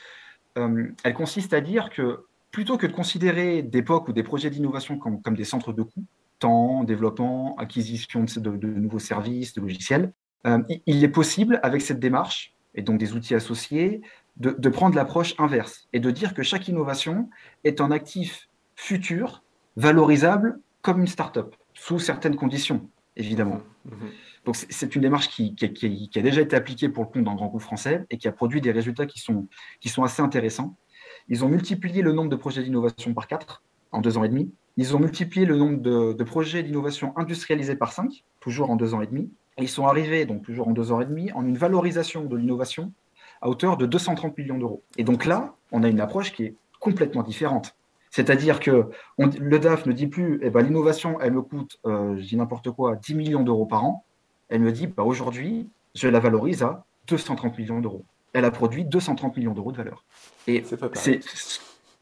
[0.55, 2.25] elle consiste à dire que
[2.55, 5.83] plutôt que de considérer des POC ou des projets d'innovation comme, comme, des centres de
[5.83, 6.05] coûts,
[6.39, 10.13] temps, développement, acquisition de, de, nouveaux services, de logiciels,
[10.47, 14.01] euh, il est possible, avec cette démarche, et donc des outils associés,
[14.37, 17.29] de, de prendre l'approche inverse et de dire que chaque innovation
[17.63, 19.43] est un actif futur,
[19.77, 23.61] valorisable comme une start-up, sous certaines conditions, évidemment.
[23.85, 24.09] Mmh, mmh.
[24.45, 27.33] Donc c'est une démarche qui, qui, qui, a déjà été appliquée pour le compte d'un
[27.33, 29.47] grand groupe français et qui a produit des résultats qui sont,
[29.79, 30.77] qui sont assez intéressants.
[31.27, 34.53] Ils ont multiplié le nombre de projets d'innovation par 4 en deux ans et demi.
[34.77, 38.93] Ils ont multiplié le nombre de, de projets d'innovation industrialisés par 5, toujours en deux
[38.93, 39.31] ans et demi.
[39.57, 42.91] Ils sont arrivés, donc toujours en deux ans et demi, en une valorisation de l'innovation
[43.41, 44.83] à hauteur de 230 millions d'euros.
[44.97, 47.75] Et donc là, on a une approche qui est complètement différente.
[48.11, 52.15] C'est-à-dire que on, le DAF ne dit plus, eh ben, l'innovation, elle me coûte, euh,
[52.17, 54.05] je dis n'importe quoi, 10 millions d'euros par an.
[54.49, 58.05] Elle me dit, bah, aujourd'hui, je la valorise à 230 millions d'euros.
[58.33, 60.03] Elle a produit 230 millions d'euros de valeur.
[60.47, 60.63] Et
[60.93, 61.19] c'est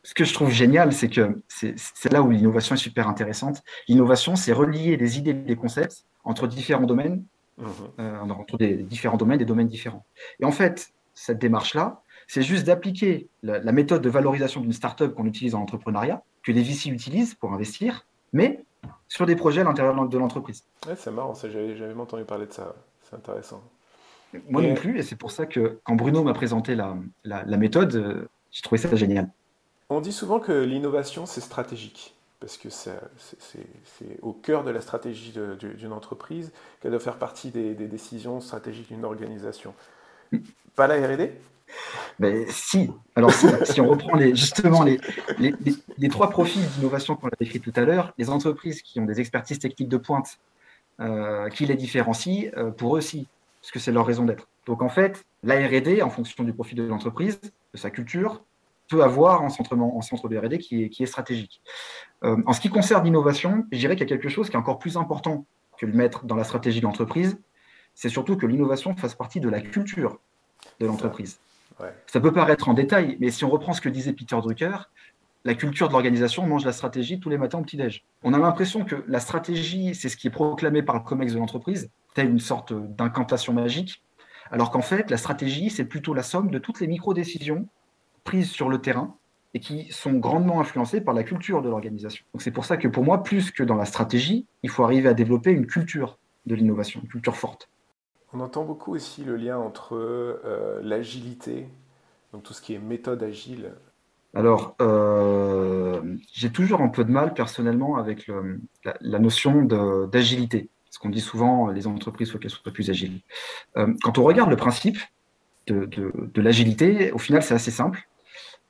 [0.03, 3.63] ce que je trouve génial, c'est que c'est là où l'innovation est super intéressante.
[3.87, 7.23] L'innovation, c'est relier des idées, des concepts entre différents domaines,
[7.57, 7.65] mmh.
[7.99, 10.05] euh, entre des différents domaines, des domaines différents.
[10.39, 15.25] Et en fait, cette démarche-là, c'est juste d'appliquer la, méthode de valorisation d'une startup qu'on
[15.25, 18.63] utilise en entrepreneuriat, que les VC utilisent pour investir, mais
[19.07, 20.63] sur des projets à l'intérieur de l'entreprise.
[20.87, 22.75] Ouais, c'est marrant, j'avais jamais entendu parler de ça.
[23.03, 23.61] C'est intéressant.
[24.49, 27.95] Moi non plus, et c'est pour ça que quand Bruno m'a présenté la, la, méthode,
[27.95, 29.29] euh, j'ai trouvé ça génial.
[29.89, 32.99] On dit souvent que l'innovation, c'est stratégique, parce que c'est
[34.21, 36.51] au cœur de la stratégie d'une entreprise
[36.81, 39.73] qu'elle doit faire partie des, décisions stratégiques d'une organisation.
[40.75, 41.29] Pas la RD
[42.19, 44.99] mais si, alors si, on reprend les, justement les,
[45.39, 49.19] les, trois profils d'innovation qu'on a décrits tout à l'heure, les entreprises qui ont des
[49.19, 50.37] expertises techniques de pointe
[50.99, 53.27] euh, qui les différencient, euh, pour eux aussi,
[53.61, 54.47] parce que c'est leur raison d'être.
[54.67, 58.43] Donc en fait, la RD, en fonction du profil de l'entreprise, de sa culture,
[58.89, 61.61] peut avoir un centre, en centre de RD qui est, qui est stratégique.
[62.23, 64.59] Euh, en ce qui concerne l'innovation, je dirais qu'il y a quelque chose qui est
[64.59, 65.45] encore plus important
[65.77, 67.37] que le mettre dans la stratégie de l'entreprise,
[67.95, 70.19] c'est surtout que l'innovation fasse partie de la culture
[70.79, 71.39] de l'entreprise.
[72.07, 74.77] Ça peut paraître en détail, mais si on reprend ce que disait Peter Drucker,
[75.43, 78.05] la culture de l'organisation mange la stratégie tous les matins au petit-déj.
[78.23, 81.39] On a l'impression que la stratégie, c'est ce qui est proclamé par le COMEX de
[81.39, 84.03] l'entreprise, telle une sorte d'incantation magique,
[84.51, 87.67] alors qu'en fait, la stratégie, c'est plutôt la somme de toutes les micro-décisions
[88.23, 89.15] prises sur le terrain
[89.53, 92.25] et qui sont grandement influencées par la culture de l'organisation.
[92.33, 95.09] Donc c'est pour ça que pour moi, plus que dans la stratégie, il faut arriver
[95.09, 97.69] à développer une culture de l'innovation, une culture forte.
[98.33, 101.67] On entend beaucoup aussi le lien entre euh, l'agilité,
[102.31, 103.73] donc tout ce qui est méthode agile.
[104.33, 108.31] Alors, euh, j'ai toujours un peu de mal personnellement avec
[108.83, 110.69] la, notion d'agilité.
[110.85, 113.19] Parce qu'on dit souvent, les entreprises, faut qu'elles soient plus agiles.
[113.77, 114.97] Euh, quand on regarde le principe
[115.67, 118.07] de, l'agilité, au final, c'est assez simple.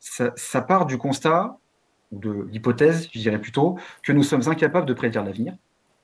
[0.05, 1.57] Ça, ça, part du constat,
[2.11, 5.55] de l'hypothèse, je dirais plutôt, que nous sommes incapables de prédire l'avenir,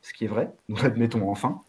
[0.02, 1.60] ce qui est vrai, nous l'admettons enfin.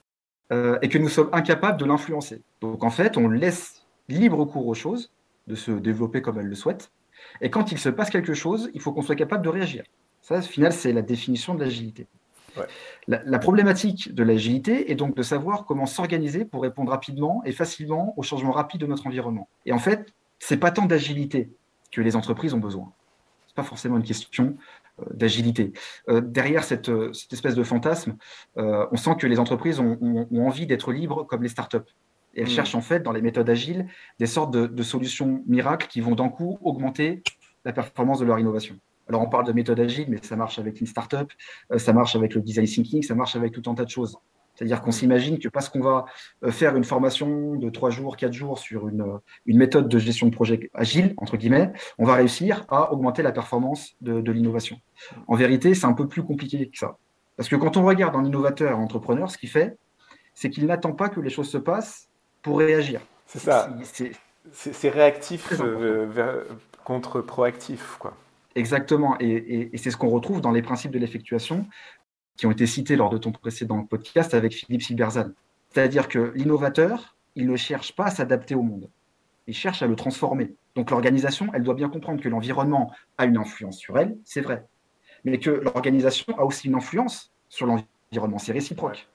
[0.53, 2.43] Euh, et que nous sommes incapables de l'influencer.
[2.61, 5.13] Donc en fait, on laisse libre cours aux choses
[5.49, 6.93] de se développer comme elles le souhaitent.
[7.41, 9.83] Et quand il se passe quelque chose, il faut qu'on soit capable de réagir.
[10.23, 12.07] Ça, au final, c'est la définition de l'agilité.
[13.09, 18.15] La, problématique de l'agilité est donc de savoir comment s'organiser pour répondre rapidement et facilement
[18.17, 19.49] aux changements rapides de notre environnement.
[19.67, 21.51] Et en fait, c'est pas tant d'agilité
[21.91, 22.93] que les entreprises ont besoin.
[23.47, 24.57] C'est pas forcément une question
[25.01, 25.73] euh, d'agilité.
[26.09, 28.17] Euh, derrière euh, cette, espèce de fantasme,
[28.57, 31.79] on sent que les entreprises ont, envie d'être libres comme les startups.
[32.35, 32.51] Et elles mm.
[32.51, 33.87] cherchent en fait, dans les méthodes agiles,
[34.19, 37.23] des sortes de, solutions miracles qui vont d'un coup augmenter
[37.65, 38.77] la performance de leur innovation.
[39.09, 41.33] Alors on parle de méthode agile, mais ça marche avec une startup,
[41.77, 44.17] ça marche avec le design thinking, ça marche avec tout un tas de choses.
[44.61, 46.05] C'est-à-dire qu'on s'imagine que parce qu'on va
[46.45, 49.99] euh, faire une formation de trois jours, quatre jours sur une, euh, une, méthode de
[49.99, 54.33] gestion de projet agile, entre guillemets, on va réussir à augmenter la performance de, de
[54.33, 54.79] l'innovation.
[55.29, 56.99] En vérité, c'est un peu plus compliqué que ça.
[57.39, 59.79] Parce que quand on regarde un innovateur, un entrepreneur, ce qu'il fait,
[60.35, 62.09] c'est qu'il n'attend pas que les choses se passent
[62.43, 63.01] pour réagir.
[63.25, 63.75] C'est ça.
[64.53, 66.45] C'est réactif euh,
[66.85, 67.97] contre proactif.
[67.99, 68.15] Quoi.
[68.57, 69.17] Exactement.
[69.21, 71.67] Et, et, et c'est ce qu'on retrouve dans les principes de l'effectuation
[72.37, 75.33] qui ont été cités lors de ton précédent podcast avec Philippe Silberzan.
[75.71, 78.89] C'est-à-dire que l'innovateur, il ne cherche pas à s'adapter au monde,
[79.47, 80.55] il cherche à le transformer.
[80.75, 84.67] Donc l'organisation, elle doit bien comprendre que l'environnement a une influence sur elle, c'est vrai,
[85.25, 89.07] mais que l'organisation a aussi une influence sur l'environnement, c'est réciproque.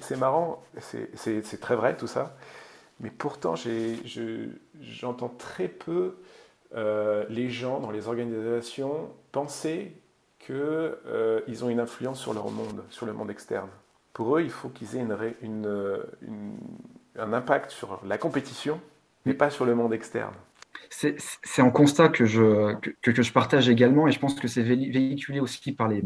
[0.00, 2.36] C'est marrant, c'est très vrai tout ça,
[3.00, 3.54] mais pourtant
[4.80, 6.16] j'entends très peu
[6.74, 9.92] euh, les gens dans les organisations penser
[10.46, 13.68] qu'ils euh, ont une influence sur leur monde, sur le monde externe.
[14.12, 15.04] Pour eux, il faut qu'ils aient
[17.18, 18.80] un impact sur la compétition,
[19.24, 20.34] mais pas sur le monde externe.
[20.88, 21.18] C'est
[21.58, 26.02] un constat que je, partage également et je pense que c'est véhiculé aussi par les,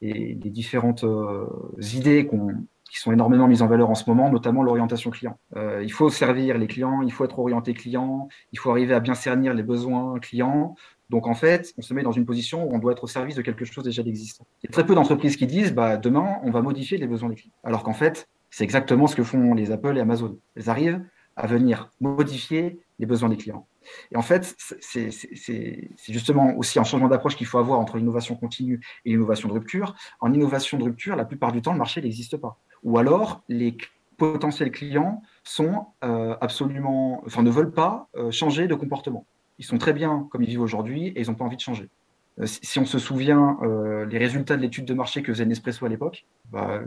[0.00, 1.46] les, différentes euh,
[1.94, 5.38] idées qui sont énormément mises en valeur en ce moment, notamment l'orientation client.
[5.56, 9.00] Euh, il faut servir les clients, il faut être orienté client, il faut arriver à
[9.00, 10.74] bien cernir les besoins clients.
[11.12, 13.36] Donc en fait, on se met dans une position où on doit être au service
[13.36, 14.46] de quelque chose déjà existant.
[14.62, 17.28] Il y a très peu d'entreprises qui disent bah, demain, on va modifier les besoins
[17.28, 17.52] des clients.
[17.64, 20.38] Alors qu'en fait, c'est exactement ce que font les Apple et Amazon.
[20.56, 21.04] Elles arrivent
[21.36, 23.66] à venir modifier les besoins des clients.
[24.10, 25.10] Et en fait, c'est
[26.08, 29.94] justement aussi un changement d'approche qu'il faut avoir entre l'innovation continue et l'innovation de rupture.
[30.20, 32.58] En innovation de rupture, la plupart du temps, le marché n'existe pas.
[32.84, 33.76] Ou alors, les
[34.16, 39.26] potentiels clients sont euh, absolument, enfin, ne veulent pas euh, changer de comportement.
[39.58, 41.88] Ils sont très bien comme ils vivent aujourd'hui et ils n'ont pas envie de changer.
[42.40, 45.84] Euh, si on se souvient euh, les résultats de l'étude de marché que faisait Nespresso
[45.84, 46.80] à l'époque, bah,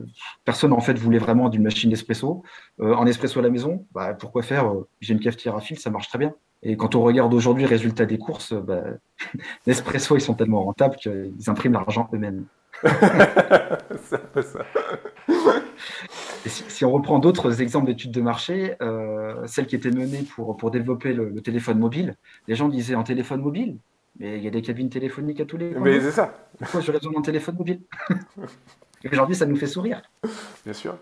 [0.43, 2.43] personne en fait voulait vraiment d'une machine d'espresso.
[2.79, 5.89] Euh, en espresso à la maison, bah, pourquoi faire J'ai une cafetière à fil, ça
[5.89, 6.33] marche très bien.
[6.63, 8.83] Et quand on regarde aujourd'hui les résultats des courses, bah,
[9.67, 12.45] Nespresso ils sont tellement rentables qu'ils impriment l'argent eux-mêmes.
[12.83, 14.65] c'est un peu ça.
[16.49, 18.75] Si, on reprend d'autres exemples d'études de marché,
[19.45, 22.15] celle qui était menée pour, pour développer le, le téléphone mobile,
[22.47, 23.77] les gens disaient en téléphone mobile,
[24.19, 25.81] mais il y a des cabines téléphoniques à tous les coins.
[25.81, 26.33] Mais c'est ça.
[26.57, 27.81] Pourquoi j'aurais besoin d'un téléphone mobile?
[29.11, 30.01] Aujourd'hui, ça nous fait sourire.
[30.63, 30.97] Bien sûr.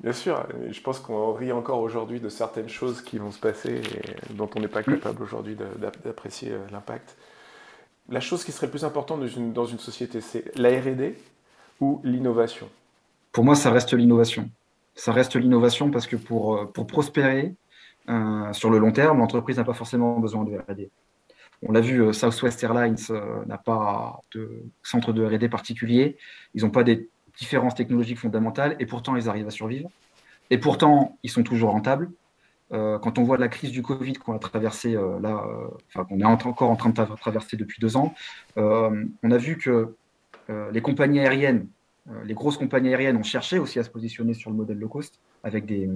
[0.00, 0.46] Bien sûr.
[0.70, 4.50] Je pense qu'on rit encore aujourd'hui de certaines choses qui vont se passer et dont
[4.56, 5.56] on n'est pas capable aujourd'hui
[6.04, 7.16] d'apprécier euh, l'impact.
[8.08, 11.14] La chose qui serait le plus importante dans une, société, c'est la RD
[11.80, 12.68] ou l'innovation?
[13.30, 14.50] Pour moi, ça reste l'innovation.
[14.94, 17.54] Ça reste l'innovation parce que pour, euh, pour prospérer
[18.08, 20.90] euh, sur le long terme, l'entreprise n'a pas forcément besoin de RD.
[21.62, 22.96] On l'a vu, euh, Southwest Airlines
[23.46, 26.16] n'a pas de centre de RD particulier.
[26.54, 29.88] Ils n'ont pas des différences technologiques fondamentales et pourtant ils arrivent à survivre.
[30.50, 32.10] Et pourtant, ils sont toujours rentables.
[32.70, 35.46] Quand on voit la crise du Covid qu'on a traversée là,
[35.88, 38.14] enfin qu'on est encore en train de traverser depuis deux ans,
[38.56, 39.94] on a vu que
[40.48, 41.68] les compagnies aériennes,
[42.24, 45.20] les grosses compagnies aériennes ont cherché aussi à se positionner sur le modèle low cost
[45.44, 45.88] avec des,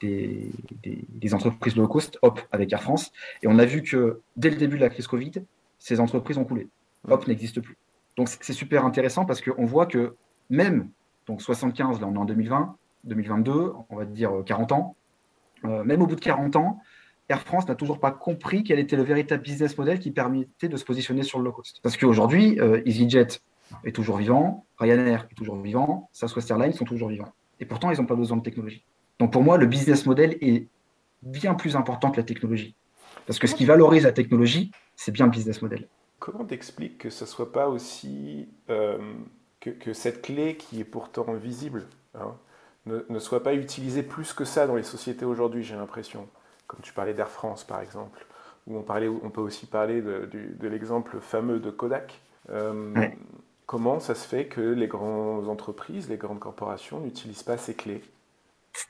[0.00, 3.12] des, entreprises low cost, Hop avec Air France.
[3.42, 5.32] Et on a vu que dès le début de la crise Covid,
[5.78, 6.68] ces entreprises ont coulé.
[7.08, 7.76] Hop n'existe plus.
[8.16, 10.16] Donc c'est super intéressant parce qu'on voit que
[10.50, 10.90] même,
[11.26, 14.96] donc 75, là on est en 2020, 2022, on va dire 40 ans,
[15.64, 16.80] euh, même au bout de 40 ans,
[17.28, 20.76] Air France n'a toujours pas compris quel était le véritable business model qui permettait de
[20.76, 21.80] se positionner sur le low cost.
[21.82, 23.40] Parce qu'aujourd'hui, euh, EasyJet
[23.84, 27.32] est toujours vivant, Ryanair est toujours vivant, Southwest Airlines sont toujours vivants.
[27.60, 28.84] Et pourtant, ils n'ont pas besoin de technologie.
[29.18, 30.68] Donc pour moi, le business model est
[31.22, 32.74] bien plus important que la technologie.
[33.26, 35.88] Parce que ce qui valorise la technologie, c'est bien le business model.
[36.18, 38.98] Comment t'expliques que ce ne soit pas aussi euh,
[39.60, 42.34] que, cette clé qui est pourtant visible hein,
[42.86, 46.28] ne, soit pas utilisée plus que ça dans les sociétés aujourd'hui, j'ai l'impression.
[46.66, 48.24] Comme tu parlais d'Air France par exemple,
[48.66, 52.20] ou on, parlait, on peut aussi parler de, l'exemple fameux de Kodak.
[52.50, 52.94] Euh,
[53.68, 58.02] comment ça se fait que les grandes entreprises, les grandes corporations n'utilisent pas ces clés?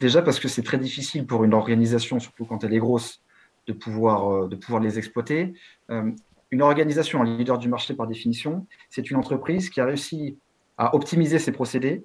[0.01, 3.21] Déjà parce que c'est très difficile pour une organisation, surtout quand elle est grosse,
[3.67, 5.53] de pouvoir, euh, les exploiter.
[5.91, 6.11] Euh,
[6.53, 10.39] une organisation, un leader du marché par définition, c'est une entreprise qui a réussi
[10.79, 12.05] à optimiser ses procédés,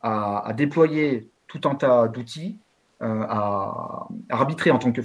[0.00, 2.56] à, déployer tout un tas d'outils,
[3.02, 5.00] euh, à, arbitrer en tant que,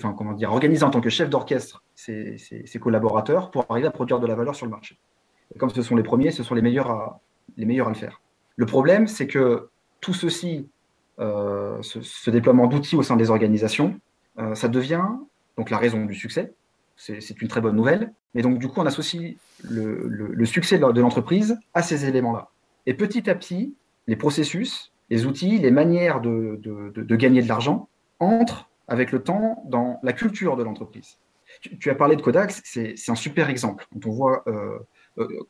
[0.46, 2.38] organiser en tant que chef d'orchestre ses,
[2.80, 5.00] collaborateurs pour arriver à produire de la valeur sur le marché.
[5.58, 7.20] Comme ce sont les premiers, ce sont les meilleurs à,
[7.58, 8.22] les meilleurs à le faire.
[8.56, 9.70] Le problème, c'est que
[10.02, 10.68] tout ceci
[11.20, 14.00] euh, ce, déploiement d'outils au sein des organisations,
[14.40, 15.06] euh, ça devient
[15.58, 16.54] donc la raison du succès.
[16.96, 18.12] C'est une très bonne nouvelle.
[18.34, 22.50] Mais donc, du coup, on associe le, succès de l'entreprise à ces éléments-là.
[22.88, 23.76] Et petit à petit,
[24.08, 26.60] les processus, les outils, les manières de,
[27.16, 27.88] gagner de l'argent
[28.20, 31.18] entrent avec le temps dans la culture de l'entreprise.
[31.62, 33.88] Tu, as parlé de Kodak, c'est un super exemple.
[33.94, 34.80] Quand on voit euh,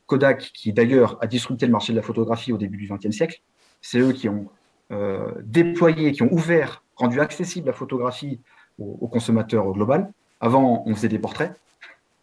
[0.06, 3.42] Kodak, qui d'ailleurs a disrupté le marché de la photographie au début du XXe siècle,
[3.82, 4.48] c'est eux qui ont
[4.92, 8.40] euh, déployés, qui ont ouvert, rendu accessible la photographie
[8.80, 10.12] au, consommateur global.
[10.40, 11.60] Avant, on faisait des portraits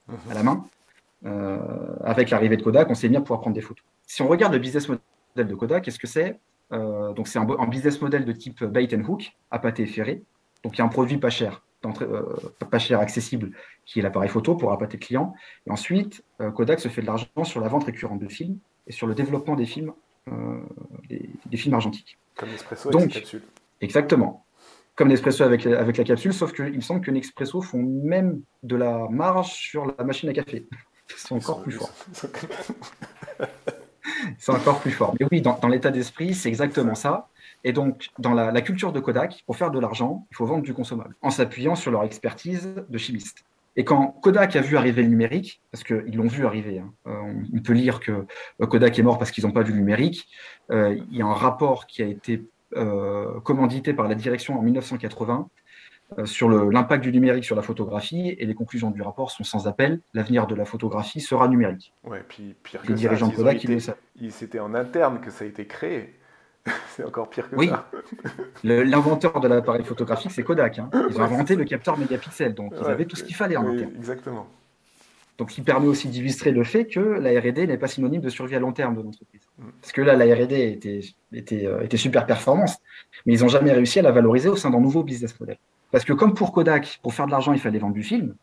[0.08, 0.16] mhm.
[0.30, 0.64] à la main.
[1.26, 1.58] Euh,
[2.02, 3.84] avec l'arrivée de Kodak, on s'est mis à pouvoir prendre des photos.
[4.06, 5.02] Si on regarde le business model
[5.36, 6.38] de Kodak, qu'est-ce que c'est?
[6.72, 10.22] Euh, Donc, c'est un, business model de type bait and hook, à pâté ferré.
[10.62, 11.62] Donc, il y a un produit pas cher,
[11.92, 13.52] pas cher accessible,
[13.84, 15.34] qui est l'appareil photo pour appâter le client.
[15.66, 16.24] Et ensuite,
[16.54, 19.56] Kodak se fait de l'argent sur la vente récurrente de films et sur le développement
[19.56, 19.92] des films,
[21.46, 22.18] des films argentiques.
[22.36, 23.42] Comme Nespresso avec la capsule.
[23.80, 24.44] Exactement.
[24.96, 28.76] Comme Nespresso avec, avec la capsule, sauf qu'il me semble que Nespresso font même de
[28.76, 30.66] la marge sur la machine à café.
[31.10, 31.92] Ils sont encore plus forts.
[34.24, 35.14] Ils sont encore plus forts.
[35.18, 37.28] Mais oui, dans, l'état d'esprit, c'est exactement ça.
[37.64, 40.74] Et donc, dans la, culture de Kodak, pour faire de l'argent, il faut vendre du
[40.74, 43.44] consommable, en s'appuyant sur leur expertise de chimiste.
[43.76, 47.32] Et quand Kodak a vu arriver le numérique, parce qu'ils l'ont vu arriver, hein, euh,
[47.52, 48.26] on peut lire que
[48.60, 50.28] Kodak est mort parce qu'ils n'ont pas vu le numérique,
[50.70, 52.42] il y a un rapport qui a été
[53.44, 55.48] commandité par la direction en 1980
[56.24, 60.00] sur l'impact du numérique sur la photographie, et les conclusions du rapport sont sans appel.
[60.12, 61.92] L'avenir de la photographie sera numérique.
[62.04, 63.66] Ouais, puis pire les dirigeants de Kodak,
[64.30, 66.14] C'était en interne que ça a été créé.
[66.96, 67.88] c'est encore pire que ça.
[68.62, 70.78] L'inventeur de l'appareil photographique, c'est Kodak.
[70.78, 70.90] Hein.
[71.10, 73.92] Ils ont inventé le capteur mégapixel, donc ils avaient tout ce qu'il fallait en interne.
[73.96, 74.46] Exactement.
[75.36, 78.28] Donc, ce qui permet aussi d'illustrer le fait que la R&D n'est pas synonyme de
[78.28, 79.40] survie à long terme de l'entreprise.
[79.58, 79.64] Mm.
[79.80, 81.00] Parce que là, la R&D était,
[81.32, 82.78] était, euh, était, super performance,
[83.26, 85.58] mais ils n'ont jamais réussi à la valoriser au sein d'un nouveau business model.
[85.90, 88.36] Parce que comme pour Kodak, pour faire de l'argent, il fallait vendre du film,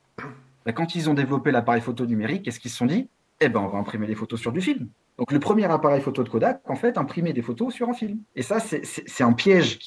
[0.65, 3.07] bah, quand ils ont développé l'appareil photo numérique, qu'est-ce qu'ils se sont dit?
[3.43, 4.87] Eh ben, on va imprimer des photos sur du film.
[5.17, 8.19] Donc le premier appareil photo de Kodak, en fait, imprimait des photos sur un film.
[8.35, 9.79] Et ça, c'est un piège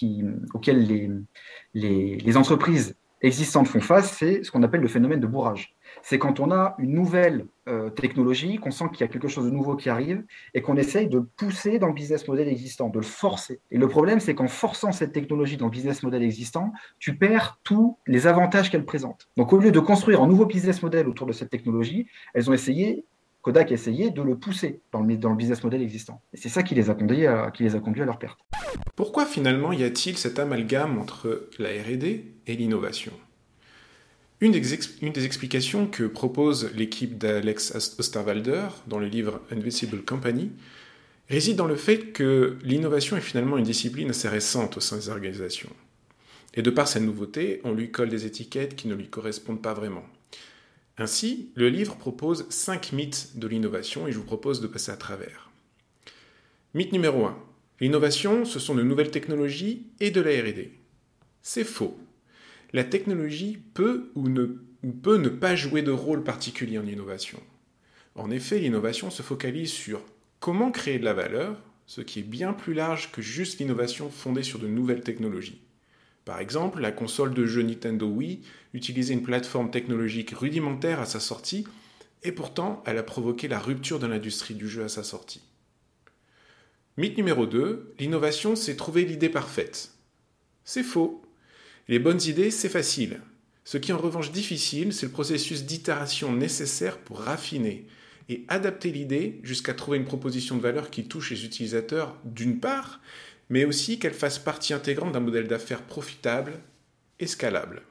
[0.53, 1.11] auquel les,
[1.73, 5.75] les, les, entreprises existantes font face, c'est ce qu'on appelle le phénomène de bourrage.
[6.03, 9.47] C'est quand on a une nouvelle euh, technologie, qu'on sent qu'il y a quelque chose
[9.47, 12.99] de nouveau qui arrive et qu'on essaye de pousser dans le business model existant, de
[12.99, 13.61] le forcer.
[13.71, 17.61] Et le problème, c'est qu'en forçant cette technologie dans le business model existant, tu perds
[17.63, 19.29] tous les avantages qu'elle présente.
[19.37, 22.53] Donc au lieu de construire un nouveau business model autour de cette technologie, elles ont
[22.53, 23.07] essayé
[23.45, 26.23] Kodak a essayé de le pousser dans le, business model existant.
[26.33, 28.39] Et c'est ça qui les, a conduits à, qui les a conduits à leur perte.
[28.97, 32.05] Pourquoi finalement y a-t-il cet amalgame entre la RD
[32.47, 33.13] et l'innovation?
[34.41, 34.63] Une des,
[35.03, 40.51] une des, explications que propose l'équipe d'Alex Osterwalder dans le livre Invisible Company
[41.29, 45.11] réside dans le fait que l'innovation est finalement une discipline assez récente au sein des
[45.11, 45.71] organisations.
[46.55, 49.75] Et de par sa nouveauté, on lui colle des étiquettes qui ne lui correspondent pas
[49.75, 50.05] vraiment.
[50.97, 54.97] Ainsi, le livre propose cinq mythes de l'innovation et je vous propose de passer à
[54.97, 55.51] travers.
[56.73, 57.37] Mythe numéro 1.
[57.81, 60.71] L'innovation, ce sont de nouvelles technologies et de la RD.
[61.43, 61.99] C'est faux.
[62.73, 64.47] La technologie peut ou, ne,
[65.03, 67.41] peut ne pas jouer de rôle particulier en innovation.
[68.15, 70.01] En effet, l'innovation se focalise sur
[70.39, 74.45] comment créer de la valeur, ce qui est bien plus large que juste l'innovation fondée
[74.45, 75.64] sur de nouvelles technologies.
[76.25, 78.41] Par exemple, la console de jeu Nintendo Wii
[78.73, 81.67] utilisait une plateforme technologique rudimentaire à sa sortie,
[82.23, 85.43] et pourtant elle a provoqué la rupture de l'industrie du jeu à sa sortie.
[86.97, 89.93] Mythe numéro 2, l'innovation c'est trouver l'idée parfaite.
[90.65, 91.23] C'est faux.
[91.89, 93.21] Les bonnes idées, c'est facile.
[93.65, 97.87] Ce qui est en revanche difficile, c'est le processus d'itération nécessaire pour raffiner
[98.29, 103.01] et adapter l'idée jusqu'à trouver une proposition de valeur qui touche les utilisateurs d'une part,
[103.49, 106.61] mais aussi qu'elle fasse partie intégrante d'un modèle d'affaires profitable
[107.21, 107.83] et scalable.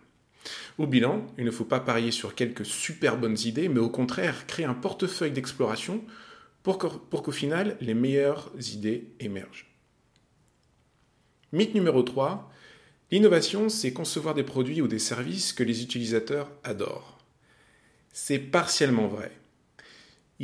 [0.77, 4.47] Au bilan, il ne faut pas parier sur quelques super bonnes idées, mais au contraire
[4.47, 6.03] créer un portefeuille d'exploration
[6.63, 9.69] pour qu'au final, les meilleures idées émergent.
[11.51, 12.51] Mythe numéro 3,
[13.11, 17.19] l'innovation, c'est concevoir des produits ou des services que les utilisateurs adorent.
[18.11, 19.31] C'est partiellement vrai.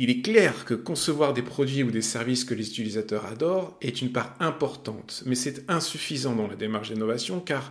[0.02, 4.00] Il est clair que concevoir des produits ou des services que les utilisateurs adorent est
[4.00, 7.70] une part importante, mais c'est insuffisant dans la démarche d'innovation car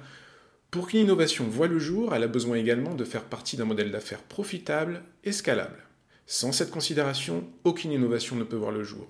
[0.70, 3.90] pour qu'une innovation voie le jour, elle a besoin également de faire partie d'un modèle
[3.90, 5.88] d'affaires profitable et scalable.
[6.28, 9.08] Sans cette considération, aucune innovation ne peut voir le jour.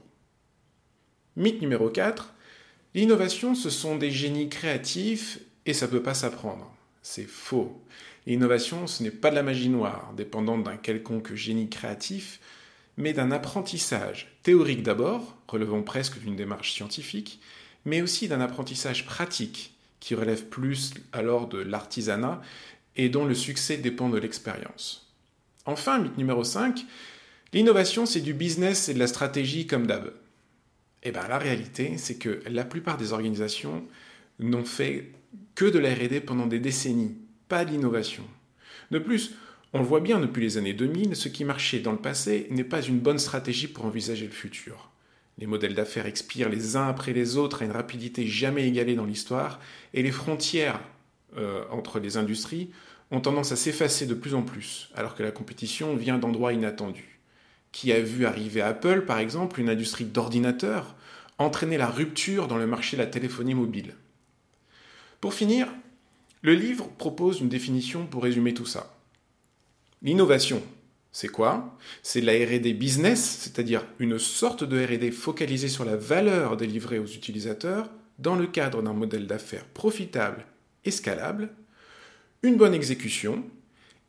[1.35, 2.33] Mythe numéro 4.
[2.95, 6.73] L'innovation, ce sont des génies créatifs et ça ne peut pas s'apprendre.
[7.01, 7.83] C'est faux.
[8.25, 12.39] L'innovation, ce n'est pas de la magie noire, dépendante d'un quelconque génie créatif,
[12.99, 17.39] mais d'un apprentissage théorique d'abord, relevant presque d'une démarche scientifique,
[17.85, 22.41] mais aussi d'un apprentissage pratique, qui relève plus alors de l'artisanat
[22.97, 25.13] et dont le succès dépend de l'expérience.
[25.65, 26.85] Enfin, mythe numéro 5,
[27.53, 30.11] l'innovation c'est du business et de la stratégie comme d'hab.
[31.03, 33.85] Eh bien la réalité, c'est que la plupart des organisations
[34.39, 35.11] n'ont fait
[35.55, 37.15] que de la RD pendant des décennies,
[37.47, 38.25] pas d'innovation.
[38.91, 39.35] De plus,
[39.73, 42.63] on le voit bien depuis les années 2000, ce qui marchait dans le passé n'est
[42.63, 44.89] pas une bonne stratégie pour envisager le futur.
[45.37, 49.05] Les modèles d'affaires expirent les uns après les autres à une rapidité jamais égalée dans
[49.05, 49.59] l'histoire,
[49.93, 50.81] et les frontières
[51.37, 52.71] euh, entre les industries
[53.11, 57.19] ont tendance à s'effacer de plus en plus, alors que la compétition vient d'endroits inattendus.
[57.71, 60.95] Qui a vu arriver Apple, par exemple, une industrie d'ordinateurs,
[61.37, 63.95] entraîner la rupture dans le marché de la téléphonie mobile?
[65.21, 65.67] Pour finir,
[66.41, 68.98] le livre propose une définition pour résumer tout ça.
[70.01, 70.63] L'innovation,
[71.11, 71.77] c'est quoi?
[72.03, 77.05] C'est la RD business, c'est-à-dire une sorte de RD focalisée sur la valeur délivrée aux
[77.05, 80.45] utilisateurs dans le cadre d'un modèle d'affaires profitable
[80.85, 81.49] et scalable,
[82.43, 83.43] une bonne exécution,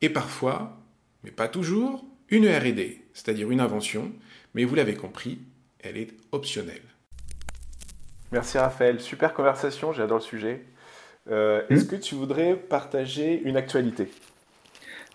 [0.01, 0.79] et parfois,
[1.25, 4.13] mais pas toujours, une RD, c'est-à-dire une invention,
[4.55, 5.41] mais vous l'avez compris,
[5.81, 6.83] elle est optionnelle.
[8.31, 10.65] Merci Raphaël, super conversation, j'adore le sujet.
[11.29, 11.89] Euh, est-ce hmm?
[11.89, 14.09] que tu voudrais partager une actualité?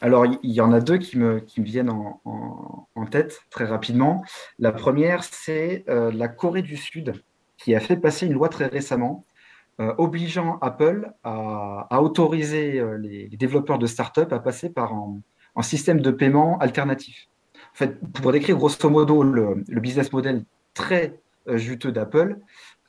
[0.06, 4.24] Alors, il y en a deux qui me, viennent en, tête très rapidement.
[4.60, 7.24] La première, c'est euh, la Corée du Sud
[7.58, 9.26] qui a fait passer une loi très récemment
[9.80, 16.00] euh, obligeant Apple à, autoriser euh, les, développeurs de start-up à passer par un, système
[16.02, 17.28] de paiement alternatif.
[17.74, 20.46] En fait, pour décrire grosso modo le, business model
[20.76, 22.38] très juteux d'Apple,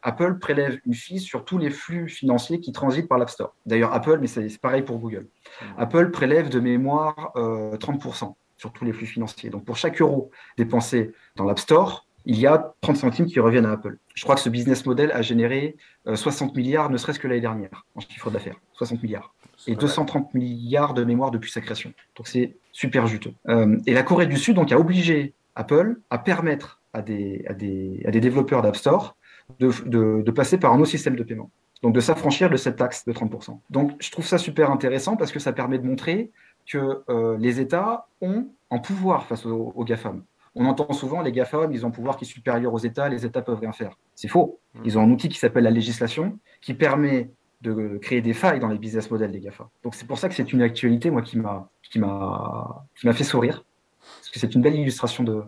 [0.06, 3.56] Apple prélève une fee sur tous les flux financiers qui transitent par l'App Store.
[3.66, 5.26] D'ailleurs, Apple, mais c'est pareil pour Google.
[5.26, 5.64] Mmh.
[5.78, 9.50] Apple prélève de mémoire 30% euh, sur tous les flux financiers.
[9.50, 13.66] Donc, pour chaque euro dépensé dans l'App Store, il y a 30 centimes qui reviennent
[13.66, 13.98] à Apple.
[14.14, 15.76] Je crois que ce business model a généré
[16.12, 18.60] 60 euh, milliards, ne serait-ce que l'année dernière, en chiffre d'affaires.
[18.74, 19.34] 60 milliards.
[19.66, 21.92] Et 230 milliards de mémoire depuis sa création.
[22.16, 23.32] Donc, c'est super juteux.
[23.48, 27.54] Euh, et la Corée du Sud donc, a obligé Apple à permettre à des, à
[27.54, 29.16] des, à des développeurs d'App Store
[29.58, 31.50] de, passer par un autre système de paiement.
[31.82, 33.58] Donc de s'affranchir de cette taxe de 30%.
[33.70, 36.30] Donc je trouve ça super intéressant parce que ça permet de montrer
[36.66, 40.24] que euh, les États ont un pouvoir face aux, GAFAM.
[40.54, 43.26] On entend souvent les GAFAM, ils ont un pouvoir qui est supérieur aux États, les
[43.26, 43.96] États peuvent rien faire.
[44.14, 44.58] C'est faux.
[44.74, 44.80] Mmh.
[44.86, 47.30] Ils ont un outil qui s'appelle la législation qui permet
[47.62, 49.68] de créer des failles dans les business models des GAFA.
[49.82, 53.12] Donc c'est pour ça que c'est une actualité moi qui m'a qui m'a qui m'a
[53.12, 53.64] fait sourire
[54.00, 55.42] parce que c'est une belle illustration de,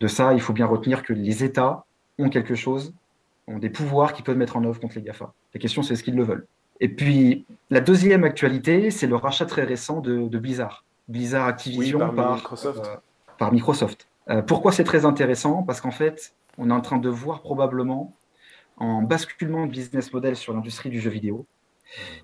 [0.00, 0.34] de ça.
[0.34, 1.84] Il faut bien retenir que les États
[2.18, 2.94] ont quelque chose
[3.46, 5.32] ont des pouvoirs qui peuvent mettre en œuvre contre les GAFA.
[5.52, 6.46] La question, c'est est-ce qu'ils le veulent?
[6.80, 10.84] Et puis, la deuxième actualité, c'est le rachat très récent de, Blizzard.
[11.08, 12.84] Blizzard Activision par, Microsoft.
[12.84, 12.96] Euh,
[13.38, 14.08] par Microsoft.
[14.30, 15.62] Euh, pourquoi c'est très intéressant?
[15.62, 18.14] Parce qu'en fait, on est en train de voir probablement
[18.80, 21.46] un basculement de business model sur l'industrie du jeu vidéo.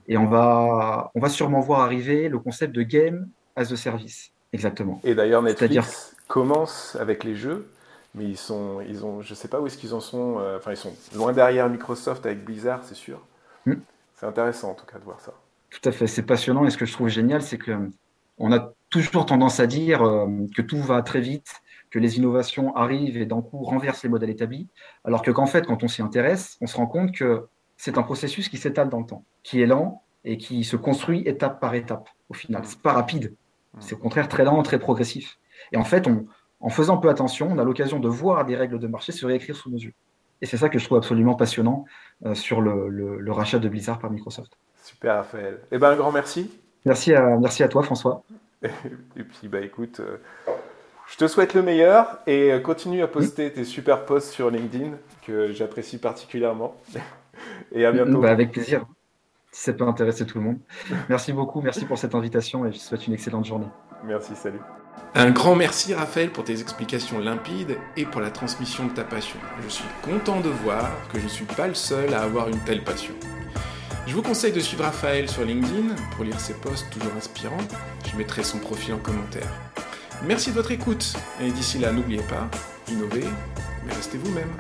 [0.09, 4.33] Et on va, on va sûrement voir arriver le concept de game as a service.
[4.53, 5.01] Exactement.
[5.05, 7.71] Et d'ailleurs, Netflix commence avec les jeux
[8.15, 10.39] mais ils sont, ils ont, je sais pas où est-ce qu'ils en sont.
[10.39, 13.21] Euh, enfin, ils sont loin derrière Microsoft avec Blizzard, c'est sûr.
[13.67, 13.75] Hmm.
[14.15, 15.33] C'est intéressant en tout cas de voir ça.
[15.71, 16.65] Tout à fait, c'est passionnant.
[16.67, 17.91] Et ce que je trouve génial, c'est que
[18.39, 21.53] on a toujours tendance à dire euh, que tout va très vite,
[21.91, 24.69] que les innovations arrivent et d'un coup renversent les modèles établis,
[25.05, 27.47] alors que qu'en fait, quand on s'y intéresse, on se rend compte que
[27.77, 31.23] c'est un processus qui s'étale dans le temps, qui est lent et qui se construit
[31.27, 32.09] étape par étape.
[32.29, 33.35] Au final, c'est pas rapide.
[33.79, 35.39] C'est au contraire très lent, très progressif.
[35.73, 36.27] Et en fait, on,
[36.61, 39.57] en faisant peu attention, on a l'occasion de voir des règles de marché se réécrire
[39.57, 39.95] sous nos yeux.
[40.43, 41.85] Et c'est ça que je trouve absolument passionnant
[42.25, 44.57] euh, sur le, rachat de Blizzard par Microsoft.
[44.83, 45.61] Super, Raphaël.
[45.71, 46.51] Eh ben, un grand merci.
[46.87, 48.23] Merci à, merci à toi, François.
[48.63, 50.17] Et puis, bah, écoute, euh,
[51.11, 54.93] je te souhaite le meilleur et euh, continue à poster tes super posts sur LinkedIn
[55.27, 56.77] que j'apprécie particulièrement.
[57.73, 58.21] et à bientôt.
[58.21, 58.87] Bah, avec plaisir,
[59.51, 60.59] si ça peut intéresser tout le monde.
[61.09, 63.69] Merci beaucoup, merci pour cette invitation et je te souhaite une excellente journée.
[64.05, 64.61] Merci, salut.
[65.15, 69.39] Un grand merci Raphaël pour tes explications limpides et pour la transmission de ta passion.
[69.63, 72.61] Je suis content de voir que je ne suis pas le seul à avoir une
[72.61, 73.15] telle passion.
[74.07, 77.59] Je vous conseille de suivre Raphaël sur LinkedIn pour lire ses posts toujours inspirants.
[78.11, 79.51] Je mettrai son profil en commentaire.
[80.27, 82.49] Merci de votre écoute et d'ici là n'oubliez pas,
[82.89, 83.27] innovez,
[83.85, 84.51] mais restez vous-même.